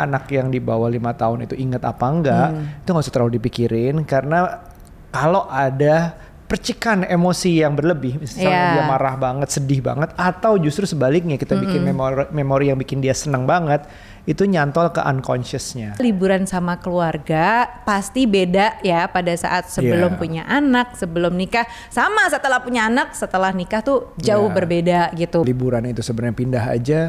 anak 0.00 0.32
yang 0.32 0.48
di 0.48 0.58
bawah 0.58 0.88
lima 0.88 1.12
tahun 1.12 1.44
itu 1.44 1.54
inget 1.54 1.84
apa 1.84 2.04
enggak, 2.08 2.48
itu 2.80 2.88
nggak 2.88 3.04
usah 3.04 3.14
terlalu 3.14 3.36
dipikirin 3.36 4.02
karena 4.08 4.64
kalau 5.10 5.44
ada 5.50 6.16
percikan 6.50 7.06
emosi 7.06 7.62
yang 7.62 7.78
berlebih, 7.78 8.18
misalnya 8.18 8.50
Yeah. 8.50 8.74
dia 8.74 8.84
marah 8.90 9.14
banget, 9.14 9.54
sedih 9.54 9.78
banget, 9.86 10.10
atau 10.18 10.58
justru 10.58 10.82
sebaliknya 10.82 11.38
kita 11.38 11.54
bikin 11.54 11.86
memori, 11.86 12.26
memori 12.34 12.74
yang 12.74 12.78
bikin 12.82 12.98
dia 12.98 13.14
senang 13.14 13.46
banget, 13.46 13.86
itu 14.26 14.42
nyantol 14.50 14.90
ke 14.90 14.98
unconsciousnya. 14.98 15.94
liburan 16.02 16.50
sama 16.50 16.82
keluarga 16.82 17.70
pasti 17.86 18.26
beda 18.26 18.82
ya 18.82 19.06
pada 19.06 19.30
saat 19.38 19.70
sebelum 19.70 20.18
Yeah. 20.18 20.18
punya 20.18 20.42
anak, 20.50 20.98
sebelum 20.98 21.38
nikah, 21.38 21.70
sama 21.86 22.26
setelah 22.26 22.58
punya 22.66 22.90
anak, 22.90 23.14
setelah 23.14 23.54
nikah 23.54 23.86
tuh 23.86 24.10
jauh 24.18 24.50
Yeah. 24.50 24.56
berbeda 24.58 25.00
gitu. 25.14 25.46
liburan 25.46 25.86
itu 25.86 26.02
sebenarnya 26.02 26.34
pindah 26.34 26.64
aja 26.66 27.00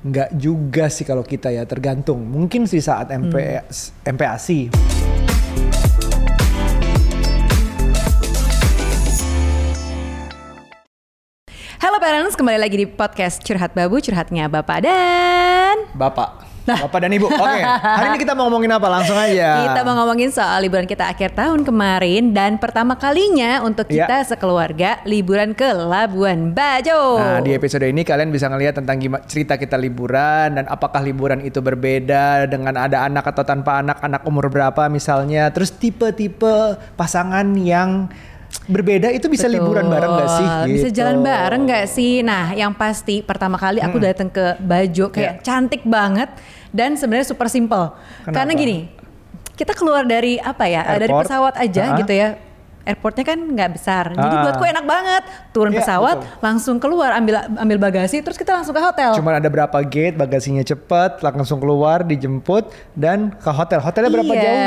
nggak 0.00 0.32
juga 0.40 0.88
sih 0.88 1.04
kalau 1.04 1.20
kita 1.20 1.52
ya 1.52 1.64
tergantung. 1.68 2.24
Mungkin 2.24 2.64
sih 2.64 2.80
saat 2.80 3.12
MP, 3.12 3.60
MPASI 4.08 4.72
Halo 11.80 11.96
parents, 11.96 12.36
kembali 12.36 12.60
lagi 12.60 12.76
di 12.76 12.86
podcast 12.88 13.40
Curhat 13.40 13.72
Babu, 13.72 14.04
curhatnya 14.04 14.52
Bapak 14.52 14.84
dan 14.84 15.88
bapak 15.96 16.49
bapak 16.76 16.98
dan 17.00 17.10
ibu 17.10 17.26
oke 17.26 17.60
hari 17.62 18.06
ini 18.08 18.18
kita 18.18 18.32
mau 18.32 18.46
ngomongin 18.46 18.70
apa 18.70 18.86
langsung 18.86 19.14
aja 19.14 19.66
kita 19.66 19.80
mau 19.82 19.94
ngomongin 19.96 20.30
soal 20.30 20.58
liburan 20.60 20.84
kita 20.84 21.06
akhir 21.06 21.32
tahun 21.32 21.62
kemarin 21.62 22.30
dan 22.30 22.56
pertama 22.56 22.94
kalinya 22.94 23.60
untuk 23.60 23.86
Ya. 23.86 24.06
kita 24.06 24.22
sekeluarga 24.28 25.02
liburan 25.02 25.50
ke 25.50 25.66
Labuan 25.66 26.50
Bajo. 26.50 27.18
Nah 27.18 27.40
di 27.40 27.50
episode 27.50 27.82
ini 27.82 28.00
kalian 28.00 28.28
bisa 28.28 28.46
ngelihat 28.46 28.76
tentang 28.76 28.96
gimana 28.96 29.24
cerita 29.24 29.54
kita 29.54 29.74
liburan 29.74 30.54
dan 30.54 30.64
apakah 30.64 31.00
liburan 31.00 31.40
itu 31.40 31.58
berbeda 31.58 32.46
dengan 32.46 32.76
ada 32.76 33.02
anak 33.02 33.26
atau 33.26 33.42
tanpa 33.42 33.78
anak, 33.78 33.98
anak 34.00 34.22
umur 34.22 34.46
berapa 34.46 34.86
misalnya. 34.86 35.50
Terus 35.50 35.72
tipe-tipe 35.72 36.54
pasangan 36.94 37.42
yang 37.54 38.06
berbeda 38.66 39.10
itu 39.10 39.26
bisa 39.26 39.46
Betul. 39.46 39.58
liburan 39.58 39.86
bareng 39.86 40.12
gak 40.16 40.30
sih? 40.32 40.46
Bisa 40.68 40.86
Gitu. 40.86 40.96
jalan 40.96 41.18
bareng 41.20 41.62
gak 41.66 41.86
sih? 41.86 42.12
Nah, 42.20 42.50
yang 42.52 42.70
pasti 42.70 43.22
pertama 43.22 43.54
kali 43.54 43.78
aku 43.78 43.98
datang 43.98 44.26
ke 44.26 44.54
Bajo 44.58 45.10
kayak 45.10 45.34
Ya. 45.38 45.42
cantik 45.42 45.82
banget 45.82 46.30
dan 46.70 46.94
sebenarnya 46.94 47.26
super 47.28 47.46
simple. 47.46 47.94
Kenapa? 48.22 48.34
Karena 48.34 48.52
gini, 48.54 48.78
kita 49.54 49.74
keluar 49.74 50.02
dari 50.02 50.38
apa 50.38 50.64
ya? 50.64 50.82
Dari 50.86 51.06
Airport. 51.06 51.24
pesawat 51.26 51.54
aja 51.58 51.84
Ah. 51.94 51.98
gitu 51.98 52.14
ya. 52.14 52.28
Airportnya 52.80 53.28
kan 53.28 53.36
nggak 53.36 53.70
besar, 53.76 54.16
jadi 54.16 54.36
Ah. 54.40 54.42
buatku 54.48 54.64
enak 54.64 54.84
banget. 54.88 55.22
Turun 55.52 55.68
Iya, 55.68 55.84
pesawat, 55.84 56.16
betul. 56.16 56.40
langsung 56.40 56.76
keluar 56.80 57.12
ambil 57.12 57.44
ambil 57.60 57.76
bagasi, 57.76 58.24
terus 58.24 58.40
kita 58.40 58.56
langsung 58.56 58.72
ke 58.72 58.80
hotel. 58.80 59.12
Cuman 59.20 59.36
ada 59.36 59.52
berapa 59.52 59.78
gate, 59.84 60.16
bagasinya 60.16 60.64
cepet, 60.64 61.20
langsung 61.20 61.60
keluar, 61.60 62.00
dijemput, 62.00 62.72
dan 62.96 63.36
ke 63.36 63.50
hotel. 63.52 63.84
Hotelnya 63.84 64.08
berapa 64.08 64.32
iya, 64.32 64.40
jauh? 64.42 64.58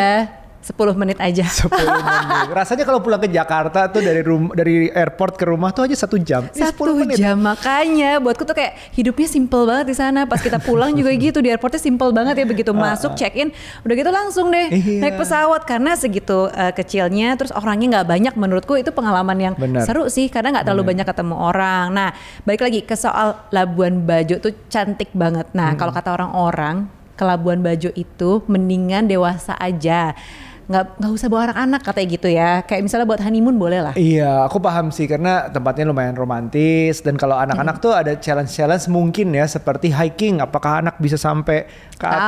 10 0.63 0.73
menit 0.95 1.19
aja. 1.19 1.43
10 1.61 1.67
menit. 1.69 2.47
Rasanya 2.49 2.83
kalau 2.83 2.99
pulang 2.99 3.19
ke 3.19 3.27
Jakarta 3.27 3.85
tuh 3.85 3.99
dari 3.99 4.19
rum 4.19 4.47
dari 4.49 4.87
airport 4.87 5.35
ke 5.35 5.45
rumah 5.45 5.69
tuh 5.69 5.83
aja 5.83 5.95
satu 5.97 6.15
jam. 6.15 6.47
Ini 6.47 6.63
Satu 6.63 6.87
10 6.89 7.01
menit. 7.03 7.17
jam 7.17 7.35
makanya 7.35 8.17
buatku 8.17 8.41
tuh 8.41 8.53
kayak 8.53 8.79
hidupnya 8.91 9.27
simple 9.27 9.63
banget 9.63 9.85
di 9.85 9.95
sana. 9.95 10.23
Pas 10.23 10.39
kita 10.39 10.57
pulang 10.57 10.91
juga 10.91 11.11
gitu 11.19 11.37
di 11.37 11.47
airportnya 11.47 11.77
simple 11.77 12.09
banget 12.09 12.35
ya 12.35 12.45
begitu 12.45 12.71
masuk 12.71 13.13
check 13.13 13.35
in 13.35 13.51
udah 13.83 13.93
gitu 13.93 14.09
langsung 14.09 14.47
deh 14.47 14.71
Iya. 14.71 14.99
naik 15.01 15.15
pesawat 15.17 15.61
karena 15.63 15.93
segitu 15.93 16.47
uh, 16.47 16.71
kecilnya 16.71 17.35
terus 17.35 17.51
orangnya 17.51 17.99
nggak 17.99 18.07
banyak 18.07 18.33
menurutku 18.33 18.73
itu 18.73 18.89
pengalaman 18.89 19.37
yang 19.37 19.53
Benar. 19.53 19.83
seru 19.83 20.07
sih 20.07 20.27
karena 20.27 20.55
nggak 20.55 20.65
terlalu 20.65 20.83
banyak 20.89 21.03
ketemu 21.03 21.35
orang. 21.35 21.91
Nah 21.91 22.09
balik 22.41 22.61
lagi 22.61 22.79
ke 22.81 22.95
soal 22.95 23.35
Labuan 23.49 24.03
Bajo 24.03 24.39
tuh 24.39 24.55
cantik 24.67 25.11
banget. 25.11 25.51
Nah 25.51 25.75
kalau 25.75 25.91
kata 25.91 26.13
orang-orang 26.13 26.87
ke 27.13 27.21
Labuan 27.21 27.59
Bajo 27.59 27.91
itu 27.91 28.41
mendingan 28.47 29.05
dewasa 29.05 29.53
aja. 29.55 30.15
Nggak 30.63 30.83
nggak 30.99 31.11
usah 31.11 31.27
bawa 31.27 31.41
anak-anak 31.51 31.81
katanya 31.83 32.07
gitu 32.15 32.27
ya. 32.31 32.51
Kayak 32.63 32.81
misalnya 32.87 33.07
buat 33.07 33.21
honeymoon 33.21 33.57
boleh 33.59 33.79
lah. 33.83 33.93
Iya, 33.99 34.47
aku 34.47 34.63
paham 34.63 34.89
sih 34.89 35.05
karena 35.07 35.51
tempatnya 35.51 35.89
lumayan 35.89 36.15
romantis 36.15 37.03
dan 37.03 37.19
kalau 37.19 37.35
anak-anak 37.35 37.83
tuh 37.83 37.91
ada 37.91 38.15
challenge-challenge 38.15 38.87
mungkin 38.87 39.35
ya 39.35 39.43
seperti 39.47 39.91
hiking, 39.91 40.39
apakah 40.39 40.79
anak 40.79 40.95
bisa 40.99 41.19
sampai 41.19 41.67
ke 41.93 42.07
atas 42.07 42.23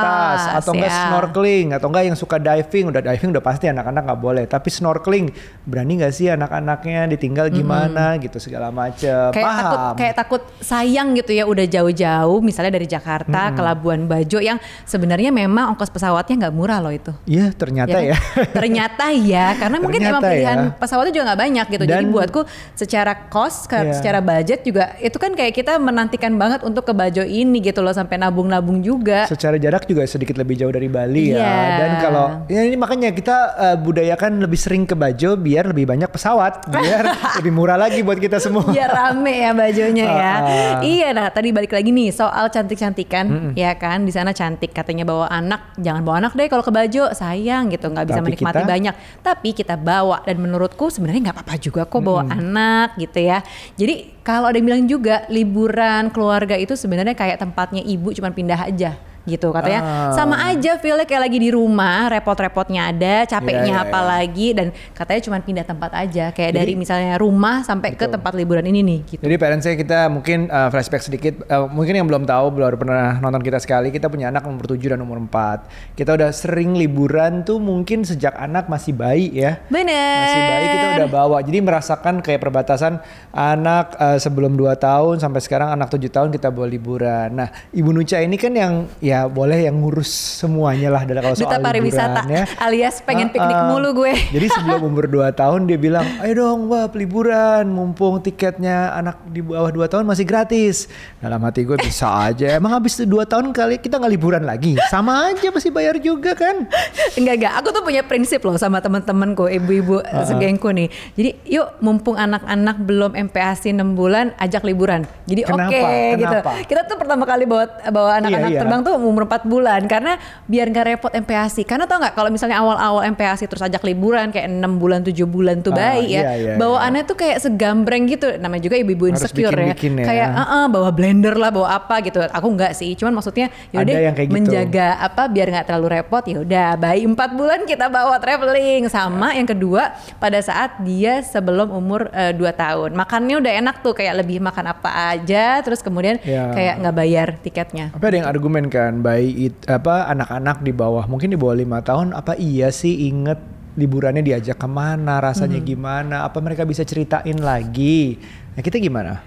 Atas, 0.46 0.62
atau 0.64 0.72
enggak 0.76 0.92
ya. 0.92 1.00
snorkeling 1.08 1.66
atau 1.76 1.86
enggak 1.90 2.04
yang 2.08 2.16
suka 2.16 2.36
diving, 2.36 2.84
udah 2.92 3.02
diving 3.02 3.30
udah 3.32 3.44
pasti 3.44 3.66
anak-anak 3.68 4.02
nggak 4.06 4.20
boleh, 4.20 4.44
tapi 4.44 4.68
snorkeling 4.68 5.32
berani 5.64 5.92
nggak 6.00 6.12
sih 6.14 6.28
anak-anaknya 6.32 7.08
ditinggal 7.16 7.48
gimana 7.52 8.16
gitu 8.20 8.36
segala 8.40 8.68
macem. 8.70 9.32
kayak 9.32 9.44
paham. 9.44 9.62
takut 9.64 9.80
kayak 9.96 10.14
takut 10.14 10.42
sayang 10.60 11.16
gitu 11.16 11.32
ya 11.32 11.44
udah 11.48 11.66
jauh-jauh 11.66 12.38
misalnya 12.44 12.72
dari 12.76 12.86
Jakarta 12.88 13.52
ke 13.52 13.60
Labuan 13.62 14.04
Bajo 14.06 14.38
yang 14.38 14.60
sebenarnya 14.84 15.32
memang 15.32 15.74
ongkos 15.74 15.90
pesawatnya 15.90 16.46
nggak 16.46 16.54
murah 16.54 16.78
loh 16.78 16.92
itu. 16.94 17.12
Iya, 17.26 17.52
ternyata 17.56 17.98
ya. 17.98 18.14
kan? 18.14 18.20
Ternyata 18.34 19.10
ya, 19.10 19.54
karena 19.54 19.76
mungkin 19.78 20.00
emang 20.00 20.18
Ternyata 20.18 20.32
pilihan 20.32 20.58
ya. 20.62 20.76
pesawatnya 20.76 21.12
juga 21.12 21.24
nggak 21.26 21.40
banyak 21.40 21.66
gitu. 21.68 21.84
Jadi 21.84 22.04
Dan- 22.04 22.12
buatku 22.12 22.40
secara 22.72 23.12
cost, 23.28 23.66
Iya. 23.66 23.92
secara 23.92 24.18
budget 24.18 24.60
juga 24.62 24.94
itu 24.98 25.16
kan 25.16 25.32
kayak 25.32 25.52
kita 25.52 25.76
menantikan 25.76 26.34
banget 26.34 26.62
untuk 26.62 26.82
ke 26.82 26.92
Bajo 26.92 27.22
ini 27.22 27.60
gitu 27.60 27.80
loh 27.80 27.90
sampai 27.90 28.16
nabung-nabung 28.16 28.80
juga. 28.80 29.24
Secara 29.26 29.56
jarak 29.56 29.84
juga 29.84 30.04
sedikit 30.04 30.36
lebih 30.36 30.56
jauh 30.56 30.70
dari 30.70 30.86
Bali 30.86 31.30
ya. 31.30 31.38
Iya. 31.38 31.54
Dan 31.76 31.90
kalau 32.00 32.26
ya 32.46 32.60
ini 32.62 32.76
makanya 32.76 33.10
kita 33.10 33.36
eh, 33.56 33.76
budayakan 33.76 34.38
lebih 34.38 34.56
sering 34.56 34.84
ke 34.84 34.94
Bajo 34.94 35.36
biar 35.36 35.66
lebih 35.66 35.84
banyak 35.84 36.08
pesawat, 36.08 36.66
biar 36.66 37.02
lebih 37.38 37.52
murah 37.52 37.76
lagi 37.76 38.00
buat 38.00 38.16
kita 38.16 38.38
semua. 38.38 38.64
Biar 38.66 38.88
rame 38.88 39.34
ya 39.40 39.52
bajonya 39.52 40.04
ya. 40.06 40.34
Ah. 40.46 40.80
Iya, 40.80 41.10
nah 41.10 41.26
tadi 41.28 41.50
balik 41.50 41.70
lagi 41.70 41.88
nih 41.88 42.10
soal 42.10 42.48
cantik-cantikan, 42.48 43.26
ya 43.54 43.74
kan 43.74 44.02
di 44.02 44.10
sana 44.10 44.30
cantik 44.30 44.70
katanya 44.70 45.02
bawa 45.02 45.26
anak, 45.26 45.74
jangan 45.76 46.02
bawa 46.02 46.16
anak 46.18 46.32
deh 46.32 46.46
kalau 46.46 46.60
ke 46.60 46.70
Bajo, 46.70 47.08
sayang 47.10 47.68
gitu 47.68 47.88
nggak 47.88 48.06
bisa 48.06 48.15
Tapi 48.20 48.26
menikmati 48.32 48.56
kita- 48.62 48.68
banyak. 48.68 48.94
Tapi 49.20 49.48
kita 49.52 49.74
bawa 49.76 50.22
dan 50.24 50.36
menurutku 50.40 50.88
sebenarnya 50.88 51.30
nggak 51.30 51.36
apa-apa 51.42 51.54
juga 51.60 51.82
kok 51.84 52.00
bawa 52.00 52.22
anak 52.30 52.96
gitu 52.96 53.20
ya. 53.20 53.40
Jadi 53.76 54.16
kalau 54.22 54.50
ada 54.50 54.56
yang 54.58 54.66
bilang 54.66 54.84
juga 54.88 55.24
liburan 55.30 56.10
keluarga 56.10 56.56
itu 56.56 56.74
sebenarnya 56.74 57.14
kayak 57.14 57.38
tempatnya 57.40 57.82
ibu 57.84 58.10
cuman 58.12 58.32
pindah 58.34 58.66
aja 58.66 58.96
gitu 59.26 59.50
katanya 59.50 59.80
Ah. 59.82 60.12
sama 60.14 60.38
aja 60.46 60.78
feelnya 60.78 61.02
kayak 61.02 61.22
lagi 61.22 61.38
di 61.38 61.50
rumah 61.50 62.06
repot-repotnya 62.08 62.88
ada 62.88 63.14
capeknya 63.26 63.54
Iya, 63.66 63.76
iya, 63.76 63.84
apa 63.84 63.98
iya. 63.98 64.08
lagi 64.08 64.48
dan 64.54 64.66
katanya 64.92 65.20
cuman 65.20 65.40
pindah 65.42 65.64
tempat 65.64 65.90
aja 65.92 66.30
kayak 66.30 66.50
Jadi- 66.50 66.58
dari 66.58 66.72
misalnya 66.74 67.14
rumah 67.16 67.60
sampai 67.60 67.92
ke 67.92 68.00
Betul. 68.00 68.14
tempat 68.14 68.32
liburan 68.32 68.64
ini 68.64 68.80
nih 68.80 68.98
gitu. 69.04 69.22
Jadi 69.22 69.36
parentsnya 69.36 69.74
kita 69.74 70.06
mungkin 70.06 70.46
uh, 70.46 70.68
flashback 70.68 71.02
sedikit, 71.02 71.34
uh, 71.46 71.66
mungkin 71.66 71.94
yang 71.94 72.06
belum 72.06 72.22
tahu, 72.22 72.52
baru 72.52 72.76
pernah 72.76 73.18
nonton 73.18 73.40
kita 73.40 73.58
sekali, 73.58 73.90
kita 73.90 74.06
punya 74.06 74.28
anak 74.28 74.44
umur 74.44 74.68
7 74.68 74.92
dan 74.92 75.00
umur 75.00 75.18
4. 75.18 75.66
Kita 75.94 76.12
udah 76.12 76.30
sering 76.30 76.76
liburan 76.76 77.42
tuh 77.42 77.58
mungkin 77.58 78.02
sejak 78.02 78.36
anak 78.36 78.68
masih 78.68 78.92
bayi 78.92 79.32
ya. 79.32 79.58
Bener. 79.66 80.20
Masih 80.22 80.42
bayi 80.44 80.66
kita 80.68 80.86
udah 80.96 81.08
bawa. 81.08 81.36
Jadi 81.40 81.58
merasakan 81.58 82.14
kayak 82.20 82.38
perbatasan 82.38 83.00
anak 83.32 83.96
uh, 83.96 84.16
sebelum 84.16 84.52
2 84.52 84.76
tahun 84.76 85.16
sampai 85.18 85.40
sekarang 85.40 85.72
anak 85.72 85.88
7 85.90 86.06
tahun 86.06 86.28
kita 86.30 86.48
bawa 86.48 86.66
liburan. 86.66 87.28
Nah, 87.32 87.48
Ibu 87.70 87.90
Nuca 87.90 88.20
ini 88.20 88.36
kan 88.36 88.52
yang 88.52 88.74
ya 88.98 89.15
boleh 89.24 89.64
yang 89.64 89.80
ngurus 89.80 90.12
semuanya 90.44 90.92
lah 90.92 91.02
dalam 91.08 91.24
kalau 91.24 91.36
soal 91.36 91.48
Duta 91.48 91.58
pariwisata 91.58 92.20
liburan 92.28 92.36
ya. 92.36 92.44
alias 92.60 92.94
pengen 93.00 93.32
piknik 93.32 93.56
ah. 93.56 93.72
mulu 93.72 94.04
gue. 94.04 94.12
Jadi 94.36 94.46
sebelum 94.52 94.84
umur 94.84 95.08
2 95.08 95.32
tahun 95.32 95.64
dia 95.64 95.78
bilang, 95.80 96.04
ayo 96.20 96.32
dong 96.36 96.68
wah 96.68 96.84
liburan, 96.92 97.64
mumpung 97.70 98.20
tiketnya 98.20 98.92
anak 98.92 99.24
di 99.30 99.40
bawah 99.40 99.72
2 99.72 99.88
tahun 99.88 100.04
masih 100.04 100.28
gratis. 100.28 100.92
Dalam 101.16 101.40
hati 101.40 101.64
gue 101.64 101.80
bisa 101.80 102.04
aja, 102.10 102.52
emang 102.52 102.76
habis 102.76 103.00
2 103.00 103.08
tahun 103.08 103.56
kali 103.56 103.80
kita 103.80 103.96
nggak 103.96 104.12
liburan 104.12 104.42
lagi? 104.44 104.76
Sama 104.92 105.32
aja 105.32 105.48
masih 105.48 105.72
bayar 105.72 105.96
juga 105.96 106.36
kan? 106.36 106.68
Enggak 107.16 107.34
enggak, 107.40 107.54
aku 107.56 107.68
tuh 107.72 107.80
punya 107.80 108.02
prinsip 108.02 108.44
loh 108.44 108.58
sama 108.58 108.82
teman-temanku, 108.82 109.48
ibu-ibu 109.48 110.02
Ah, 110.02 110.26
segengku 110.26 110.68
nih. 110.70 110.88
Jadi 111.14 111.30
yuk 111.46 111.78
mumpung 111.78 112.18
anak-anak 112.18 112.76
belum 112.82 113.12
MPASI 113.30 113.72
6 113.72 113.94
bulan 113.94 114.34
ajak 114.36 114.66
liburan. 114.66 115.06
Jadi 115.24 115.46
oke 115.46 115.54
Kenapa? 115.54 116.18
gitu. 116.18 116.36
Kita 116.66 116.80
tuh 116.84 116.96
pertama 116.98 117.22
kali 117.22 117.44
bawa 117.46 117.64
bawa 117.88 118.10
anak-anak 118.18 118.50
Iya, 118.50 118.56
iya. 118.56 118.60
terbang 118.64 118.80
tuh 118.82 118.94
umur 119.06 119.24
4 119.24 119.46
bulan 119.46 119.80
karena 119.86 120.18
biar 120.44 120.66
nggak 120.66 120.86
repot 120.88 121.12
MPASI. 121.14 121.62
Karena 121.62 121.84
tau 121.84 121.98
nggak 121.98 122.12
kalau 122.12 122.28
misalnya 122.28 122.58
awal-awal 122.58 123.06
MPASI 123.08 123.46
terus 123.46 123.62
ajak 123.62 123.82
liburan 123.82 124.28
kayak 124.28 124.46
6 124.48 124.76
bulan 124.76 125.00
7 125.00 125.14
bulan 125.24 125.60
tuh 125.60 125.70
Ah, 125.70 125.94
bayi 125.94 126.12
ya. 126.12 126.22
iya, 126.22 126.32
iya, 126.34 126.52
bawaannya 126.56 127.02
tuh 127.04 127.16
kayak 127.16 127.38
segambreng 127.40 128.04
gitu. 128.06 128.34
Namanya 128.36 128.62
juga 128.62 128.76
ibu-ibu 128.76 129.06
insecure 129.06 129.50
ya. 129.50 129.72
bikin-bikin 129.72 129.92
ya. 129.96 130.06
Kayak 130.06 130.28
"Ah, 130.32 130.42
ah, 130.42 130.66
bawa 130.66 130.90
blender 130.90 131.34
lah, 131.34 131.48
bawa 131.48 131.68
apa 131.76 132.02
gitu. 132.02 132.18
Aku 132.20 132.46
enggak 132.48 132.72
sih. 132.72 132.92
Cuman 132.92 133.14
maksudnya 133.14 133.46
yaudah 133.70 133.94
yang 134.02 134.14
kayak 134.14 134.28
gitu. 134.28 134.36
menjaga 134.36 134.86
apa 134.98 135.22
biar 135.26 135.46
nggak 135.48 135.66
terlalu 135.66 135.88
repot 135.92 136.22
ya 136.22 136.38
udah 136.38 136.68
bayi 136.74 137.04
4 137.04 137.14
bulan 137.32 137.60
kita 137.62 137.86
bawa 137.86 138.16
traveling 138.16 138.88
sama 138.88 139.30
yang 139.32 139.44
kedua 139.44 139.90
pada 140.16 140.38
saat 140.38 140.80
dia 140.80 141.20
sebelum 141.20 141.68
umur 141.68 142.08
2 142.08 142.34
tahun 142.52 142.90
makannya 142.92 143.36
udah 143.36 143.52
enak 143.56 143.76
tuh 143.80 143.92
kayak 143.92 144.16
lebih 144.16 144.38
makan 144.38 144.66
apa 144.68 144.88
aja 145.12 145.60
terus 145.60 145.78
kemudian 145.78 146.18
Ya. 146.22 146.50
kayak 146.50 146.74
nggak 146.80 146.94
bayar 146.96 147.28
tiketnya 147.36 147.92
Tapi 147.92 148.04
ada 148.04 148.16
yang 148.16 148.28
argumen 148.28 148.64
kan, 148.66 148.95
bayi 149.02 149.50
it- 149.50 149.66
apa 149.68 150.08
anak-anak 150.08 150.60
di 150.60 150.72
bawah, 150.72 151.04
mungkin 151.08 151.32
di 151.32 151.38
bawah 151.38 151.56
lima 151.56 151.80
tahun, 151.80 152.12
apa 152.12 152.36
iya 152.36 152.68
sih 152.70 153.08
inget 153.08 153.38
liburannya 153.76 154.24
diajak 154.24 154.56
ke 154.56 154.68
mana, 154.68 155.20
rasanya 155.20 155.60
Hmm. 155.60 155.68
gimana, 155.68 156.16
apa 156.24 156.40
mereka 156.40 156.64
bisa 156.64 156.80
ceritain 156.82 157.36
lagi? 157.36 158.16
Nah 158.56 158.64
kita 158.64 158.80
gimana? 158.80 159.20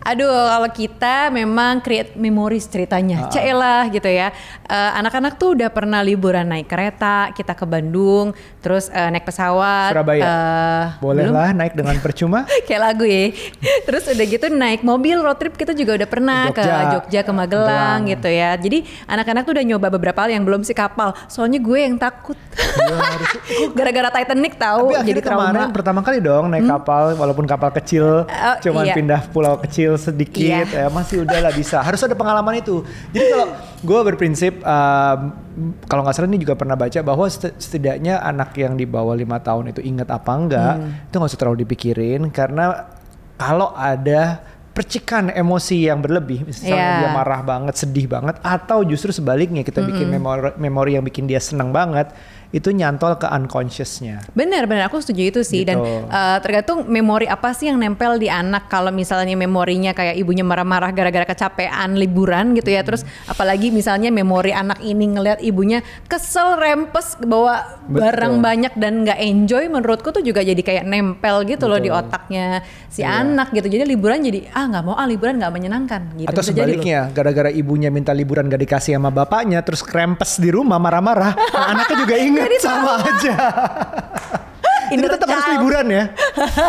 Aduh, 0.00 0.24
kalau 0.48 0.70
kita 0.70 1.28
memang 1.28 1.78
create 1.78 2.16
memories 2.16 2.64
ceritanya, 2.64 3.28
celah 3.28 3.84
gitu 3.86 4.08
ya. 4.08 4.32
Eh, 4.64 4.90
Anak-anak 4.96 5.36
tuh 5.36 5.52
udah 5.52 5.68
pernah 5.68 6.00
liburan 6.00 6.48
naik 6.48 6.64
kereta, 6.64 7.28
kita 7.30 7.52
ke 7.52 7.62
Bandung, 7.62 8.32
terus 8.58 8.88
eh, 8.88 9.12
naik 9.12 9.22
pesawat. 9.22 9.92
Surabaya. 9.92 10.22
eh, 10.22 10.84
Boleh 10.96 11.28
belum? 11.28 11.36
lah 11.36 11.48
naik 11.52 11.76
dengan 11.76 11.92
percuma. 11.98 12.48
kayak 12.66 12.80
lagu 12.80 13.04
ya. 13.04 13.28
Terus 13.84 14.08
udah 14.08 14.26
gitu 14.26 14.46
naik 14.48 14.80
mobil 14.80 15.20
road 15.20 15.36
trip 15.36 15.54
kita 15.54 15.76
juga 15.76 16.00
udah 16.00 16.08
pernah 16.08 16.48
Jogja. 16.48 16.64
ke 16.64 16.84
Jogja 16.96 17.20
ke 17.20 17.32
Magelang 17.32 17.68
Magelang. 18.00 18.00
gitu 18.08 18.28
ya. 18.32 18.56
Jadi 18.56 18.78
anak-anak 19.04 19.42
tuh 19.44 19.52
udah 19.52 19.64
nyoba 19.66 19.86
beberapa 19.90 20.18
hal 20.18 20.32
yang 20.32 20.42
belum 20.42 20.64
sih 20.64 20.72
kapal. 20.72 21.12
Soalnya 21.26 21.60
gue 21.60 21.78
yang 21.78 22.00
takut. 22.00 22.40
Gara-gara 23.76 24.08
Titanic 24.10 24.56
tahu 24.56 24.94
Tapi 24.94 25.04
jadi 25.06 25.20
kemarin 25.20 25.52
trauma. 25.52 25.62
Hmm? 25.62 25.74
pertama 25.74 26.00
kali 26.00 26.18
dong 26.18 26.48
naik 26.48 26.64
kapal 26.66 27.12
walaupun 27.14 27.44
kapal 27.44 27.68
kecil 27.70 28.24
Oh, 28.24 28.56
cuman 28.70 28.84
iya. 28.84 28.94
pindah 28.94 29.20
pulau 29.28 29.58
kecil 29.58 29.94
sedikit 29.94 30.40
ya 30.40 30.62
Iya. 30.62 30.86
masih 30.88 31.22
udahlah 31.22 31.50
bisa 31.50 31.78
harus 31.78 31.98
ada 31.98 32.14
pengalaman 32.14 32.56
itu 32.56 32.80
jadi 33.10 33.26
kalau 33.28 33.46
gue 33.80 34.00
berprinsip 34.06 34.58
um, 34.60 35.18
kalau 35.84 36.00
nggak 36.00 36.14
salah 36.14 36.26
ini 36.26 36.38
juga 36.38 36.54
pernah 36.54 36.74
baca 36.74 36.98
bahwa 37.00 37.26
set- 37.26 37.56
setidaknya 37.56 38.18
anak 38.18 38.54
yang 38.54 38.74
di 38.74 38.84
bawah 38.84 39.12
lima 39.12 39.36
tahun 39.38 39.70
itu 39.70 39.82
ingat 39.82 40.08
apa 40.08 40.30
enggak 40.30 40.72
Hmm. 40.72 41.04
itu 41.04 41.14
nggak 41.14 41.28
usah 41.28 41.38
terlalu 41.38 41.58
dipikirin 41.60 42.30
karena 42.30 42.86
kalau 43.34 43.72
ada 43.72 44.40
percikan 44.70 45.28
emosi 45.28 45.84
yang 45.84 45.98
berlebih 45.98 46.46
misalnya 46.46 46.72
Iya. 46.72 46.98
dia 47.00 47.10
marah 47.10 47.42
banget 47.42 47.74
sedih 47.76 48.06
banget 48.06 48.38
atau 48.40 48.80
justru 48.82 49.10
sebaliknya 49.10 49.60
kita 49.60 49.82
bikin 49.82 50.06
memori 50.08 50.54
memori 50.56 50.94
yang 50.94 51.02
bikin 51.02 51.26
dia 51.26 51.42
senang 51.42 51.74
banget 51.74 52.14
itu 52.50 52.68
nyantol 52.70 53.14
ke 53.14 53.26
unconsciousnya. 53.26 54.26
Bener 54.34 54.66
bener 54.66 54.86
aku 54.86 54.98
setuju 54.98 55.22
itu 55.30 55.40
sih. 55.42 55.62
Dan 55.62 55.78
Gitu. 55.80 56.06
eh, 56.06 56.38
tergantung 56.42 56.84
memori 56.86 57.24
apa 57.24 57.54
sih 57.54 57.70
yang 57.70 57.78
nempel 57.78 58.18
di 58.18 58.26
anak. 58.26 58.66
Kalau 58.66 58.90
misalnya 58.90 59.34
memorinya 59.34 59.94
kayak 59.94 60.18
ibunya 60.18 60.42
marah-marah 60.42 60.90
gara-gara 60.90 61.22
kecapean 61.24 61.94
liburan 61.94 62.52
gitu 62.52 62.68
ya. 62.68 62.82
Terus 62.82 63.06
apalagi 63.24 63.70
misalnya 63.70 64.10
memori 64.10 64.50
anak 64.50 64.82
ini 64.82 65.14
ngelihat 65.14 65.38
ibunya 65.40 65.80
kesel 66.06 66.58
rempes 66.58 67.14
bawa 67.22 67.80
Betul. 67.86 68.02
barang 68.02 68.34
banyak 68.38 68.72
dan 68.74 69.06
nggak 69.06 69.18
enjoy 69.18 69.64
menurutku 69.66 70.10
tuh 70.10 70.20
juga 70.20 70.42
jadi 70.42 70.58
kayak 70.58 70.84
nempel 70.86 71.46
gitu 71.46 71.70
loh 71.70 71.78
di 71.78 71.86
Betul. 71.88 72.02
otaknya 72.02 72.46
si 72.90 73.00
Iya. 73.00 73.22
anak 73.22 73.54
gitu. 73.54 73.70
Jadi 73.70 73.84
liburan 73.86 74.20
jadi 74.20 74.50
ah 74.50 74.66
nggak 74.66 74.82
mau 74.82 74.94
ah 74.94 75.06
liburan 75.06 75.38
nggak 75.38 75.52
menyenangkan. 75.52 76.02
Gitu. 76.18 76.28
Atau 76.28 76.42
Bisa 76.42 76.50
sebaliknya, 76.50 77.00
gara-gara 77.10 77.48
ibunya 77.48 77.88
minta 77.88 78.10
liburan 78.10 78.46
gak 78.46 78.60
dikasih 78.60 78.98
sama 78.98 79.08
bapaknya, 79.08 79.62
terus 79.62 79.80
krempes 79.80 80.36
di 80.36 80.50
rumah 80.50 80.76
marah-marah, 80.76 81.32
nah, 81.32 81.66
anaknya 81.72 81.96
juga 81.96 82.14
inget 82.42 82.60
sama 82.60 82.92
aja. 82.98 83.34
Jadi 84.90 84.98
Inner 84.98 85.10
tetap 85.14 85.30
harus 85.30 85.46
liburan 85.54 85.86
ya. 85.86 86.04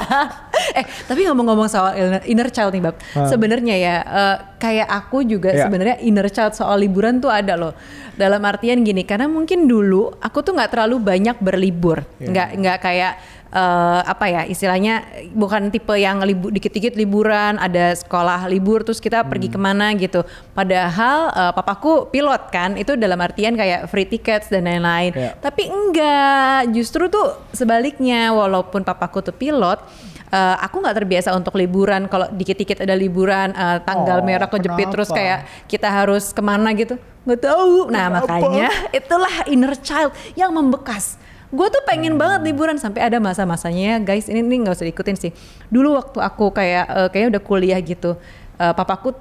eh 0.78 0.86
tapi 1.04 1.26
ngomong-ngomong 1.26 1.66
soal 1.66 1.98
inner- 2.22 2.54
child 2.54 2.70
nih 2.70 2.84
bab 2.84 2.96
Ah. 3.12 3.26
sebenarnya 3.26 3.76
ya 3.76 3.96
eh, 4.00 4.36
kayak 4.58 4.86
aku 4.86 5.26
juga 5.26 5.50
Ya. 5.50 5.66
sebenarnya 5.66 5.98
inner 6.00 6.30
child 6.30 6.54
soal 6.54 6.78
liburan 6.78 7.18
tuh 7.18 7.34
ada 7.34 7.58
loh 7.58 7.74
dalam 8.14 8.46
artian 8.46 8.86
gini 8.86 9.02
karena 9.02 9.26
mungkin 9.26 9.66
dulu 9.66 10.14
aku 10.22 10.46
tuh 10.46 10.54
nggak 10.54 10.70
terlalu 10.70 11.02
banyak 11.02 11.34
berlibur 11.40 12.06
Ya. 12.18 12.30
nggak 12.30 12.50
nggak 12.62 12.78
kayak 12.78 13.14
eh, 13.52 14.02
apa 14.04 14.26
ya 14.26 14.42
istilahnya 14.44 15.04
bukan 15.30 15.68
tipe 15.68 15.92
yang 15.94 16.20
libu, 16.20 16.48
dikit-dikit 16.50 16.96
liburan 16.96 17.56
ada 17.56 17.92
sekolah 17.94 18.48
libur 18.48 18.82
terus 18.82 18.98
kita 18.98 19.22
pergi 19.22 19.48
Hmm. 19.48 19.54
ke 19.54 19.60
mana 19.62 19.88
gitu 19.94 20.24
padahal 20.52 21.20
eh, 21.30 21.52
papaku 21.52 22.08
pilot 22.08 22.48
kan 22.50 22.74
itu 22.74 22.96
dalam 22.96 23.18
artian 23.18 23.54
kayak 23.54 23.86
free 23.86 24.06
tickets 24.06 24.48
dan 24.48 24.64
lain-lain 24.64 25.12
Ya. 25.12 25.36
tapi 25.38 25.68
enggak, 25.68 26.72
justru 26.72 27.06
tuh 27.06 27.36
sebaliknya 27.52 28.32
walaupun 28.32 28.82
papaku 28.82 29.20
tuh 29.22 29.34
pilot, 29.34 29.80
eh, 30.28 30.56
aku 30.58 30.80
nggak 30.80 30.96
terbiasa 30.96 31.30
untuk 31.32 31.54
liburan. 31.54 32.08
Kalau 32.08 32.32
dikit-dikit 32.32 32.80
ada 32.80 32.94
liburan, 32.94 33.52
eh, 33.52 33.78
tanggal 33.82 34.20
Oh, 34.20 34.26
merah 34.26 34.48
kejepit 34.48 34.88
kenapa? 34.88 34.94
terus 34.94 35.10
kayak 35.10 35.40
kita 35.66 35.88
harus 35.88 36.32
ke 36.32 36.40
mana 36.40 36.72
gitu, 36.72 36.96
nggak 37.22 37.42
tahu. 37.42 37.90
Nah 37.90 38.08
Kenapa? 38.08 38.28
makanya 38.32 38.70
itulah 38.92 39.36
inner 39.46 39.76
child 39.78 40.12
yang 40.34 40.52
membekas. 40.52 41.20
Gue 41.52 41.68
tuh 41.68 41.84
pengen 41.84 42.16
banget 42.16 42.48
liburan 42.48 42.80
sampai 42.80 43.12
ada 43.12 43.20
masa-masanya 43.20 44.00
guys 44.00 44.32
ini 44.32 44.40
nih 44.40 44.64
nggak 44.64 44.76
usah 44.80 44.88
diikutin 44.88 45.18
sih. 45.20 45.32
Dulu 45.68 46.00
waktu 46.00 46.18
aku 46.24 46.56
kayak 46.56 46.86
eh, 46.88 47.08
kayaknya 47.12 47.30
udah 47.38 47.44
kuliah 47.44 47.80
gitu, 47.84 48.16
eh, 48.56 48.74
papaku 48.74 49.12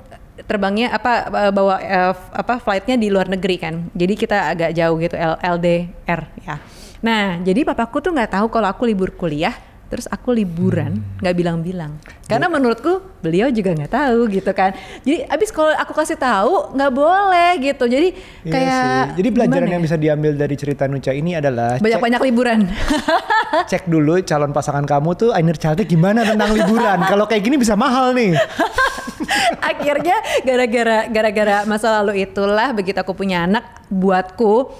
terbangnya 0.46 0.94
apa 0.94 1.26
eh, 1.26 1.52
bawa 1.52 1.76
f- 2.14 2.30
apa 2.32 2.62
flightnya 2.62 2.94
di 2.94 3.10
luar 3.10 3.26
negeri 3.26 3.56
kan. 3.58 3.74
Jadi 3.92 4.14
kita 4.14 4.54
agak 4.54 4.70
jauh 4.72 4.96
gitu 5.02 5.18
L- 5.18 5.40
LDR 5.42 6.20
ya. 6.46 6.56
Nah 7.02 7.42
jadi 7.42 7.66
papaku 7.66 7.98
tuh 7.98 8.14
nggak 8.14 8.30
tahu 8.38 8.46
kalau 8.46 8.70
aku 8.70 8.86
libur 8.86 9.10
kuliah. 9.10 9.52
Terus 9.90 10.06
aku 10.06 10.30
liburan 10.30 11.02
Hmm. 11.02 11.18
nggak 11.18 11.34
bilang-bilang 11.34 11.92
karena 12.24 12.46
menurutku 12.46 13.02
beliau 13.18 13.50
juga 13.50 13.74
nggak 13.74 13.90
tahu 13.90 14.30
gitu 14.30 14.50
kan. 14.54 14.70
Jadi 15.02 15.26
abis 15.26 15.50
kalau 15.50 15.74
aku 15.74 15.90
kasih 15.92 16.14
tahu 16.14 16.70
nggak 16.72 16.92
boleh 16.94 17.50
gitu. 17.58 17.84
Jadi 17.84 18.08
Iya 18.46 18.52
kayak 18.54 18.70
sih. 18.70 19.18
Jadi 19.18 19.28
pelajaran 19.34 19.66
gimana 19.66 19.74
yang 19.74 19.82
ya? 19.82 19.86
bisa 19.90 19.96
diambil 19.98 20.32
dari 20.38 20.54
cerita 20.54 20.86
Nuca 20.86 21.10
ini 21.10 21.34
adalah 21.34 21.82
banyak-banyak 21.82 22.20
liburan. 22.22 22.70
cek 23.70 23.90
dulu 23.90 24.22
calon 24.22 24.54
pasangan 24.54 24.86
kamu 24.86 25.10
tuh 25.18 25.30
inner 25.34 25.58
childnya 25.58 25.82
gimana 25.82 26.22
tentang 26.22 26.54
liburan. 26.54 26.98
Kalau 27.02 27.26
kayak 27.26 27.42
gini 27.42 27.58
bisa 27.58 27.74
mahal 27.74 28.14
nih. 28.14 28.38
akhirnya 29.70 30.16
gara-gara 30.42 30.98
gara-gara 31.06 31.56
masa 31.66 32.00
lalu 32.00 32.24
itulah 32.24 32.72
begitu 32.72 32.98
aku 32.98 33.12
punya 33.12 33.44
anak 33.44 33.64
buatku 33.90 34.70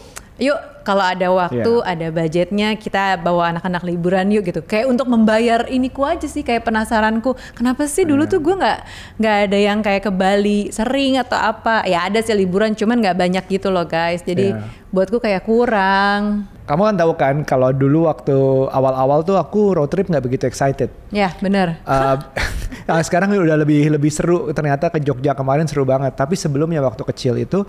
yuk 0.40 0.56
kalau 0.90 1.04
ada 1.06 1.28
waktu 1.30 1.70
Iya. 1.72 1.86
ada 1.86 2.06
budgetnya 2.10 2.68
kita 2.74 3.14
bawa 3.16 3.54
anak-anak 3.54 3.86
liburan 3.86 4.26
yuk 4.28 4.42
gitu 4.44 4.58
kayak 4.60 4.90
untuk 4.90 5.06
membayar 5.06 5.62
ini 5.66 5.86
ku 5.86 6.02
aja 6.02 6.26
sih 6.26 6.42
kayak 6.42 6.66
penasaranku 6.66 7.38
kenapa 7.54 7.86
sih 7.86 8.02
dulu 8.02 8.26
Iya. 8.26 8.32
tuh 8.34 8.40
gue 8.42 8.54
nggak 8.58 8.78
nggak 9.16 9.36
ada 9.46 9.58
yang 9.60 9.78
kayak 9.80 10.02
ke 10.02 10.12
Bali 10.12 10.60
sering 10.70 11.14
atau 11.16 11.38
apa 11.38 11.86
ya 11.86 12.04
ada 12.04 12.18
sih 12.18 12.34
liburan 12.34 12.74
cuman 12.74 12.98
nggak 12.98 13.14
banyak 13.16 13.44
gitu 13.48 13.70
loh 13.70 13.86
guys 13.86 14.20
jadi 14.20 14.50
Iya. 14.50 14.66
buatku 14.90 15.16
kayak 15.16 15.46
kurang 15.46 16.50
Kamu 16.66 16.82
kan 16.84 16.96
tahu 16.96 17.12
kan 17.14 17.36
kalau 17.42 17.70
dulu 17.70 18.06
waktu 18.06 18.34
awal-awal 18.68 19.22
tuh 19.22 19.34
aku 19.34 19.74
road 19.74 19.90
trip 19.90 20.06
nggak 20.06 20.22
begitu 20.22 20.44
excited. 20.44 20.90
ya 21.10 21.30
bener 21.36 21.78
Uh, 21.82 22.14
nah, 22.84 23.02
sekarang 23.06 23.30
udah 23.32 23.54
lebih 23.56 23.86
lebih 23.88 24.06
seru 24.08 24.50
ternyata 24.50 24.86
ke 24.86 24.98
Jogja 24.98 25.34
kemarin 25.34 25.66
seru 25.66 25.82
banget 25.82 26.14
tapi 26.14 26.34
sebelumnya 26.34 26.78
waktu 26.80 27.02
kecil 27.04 27.34
itu 27.36 27.62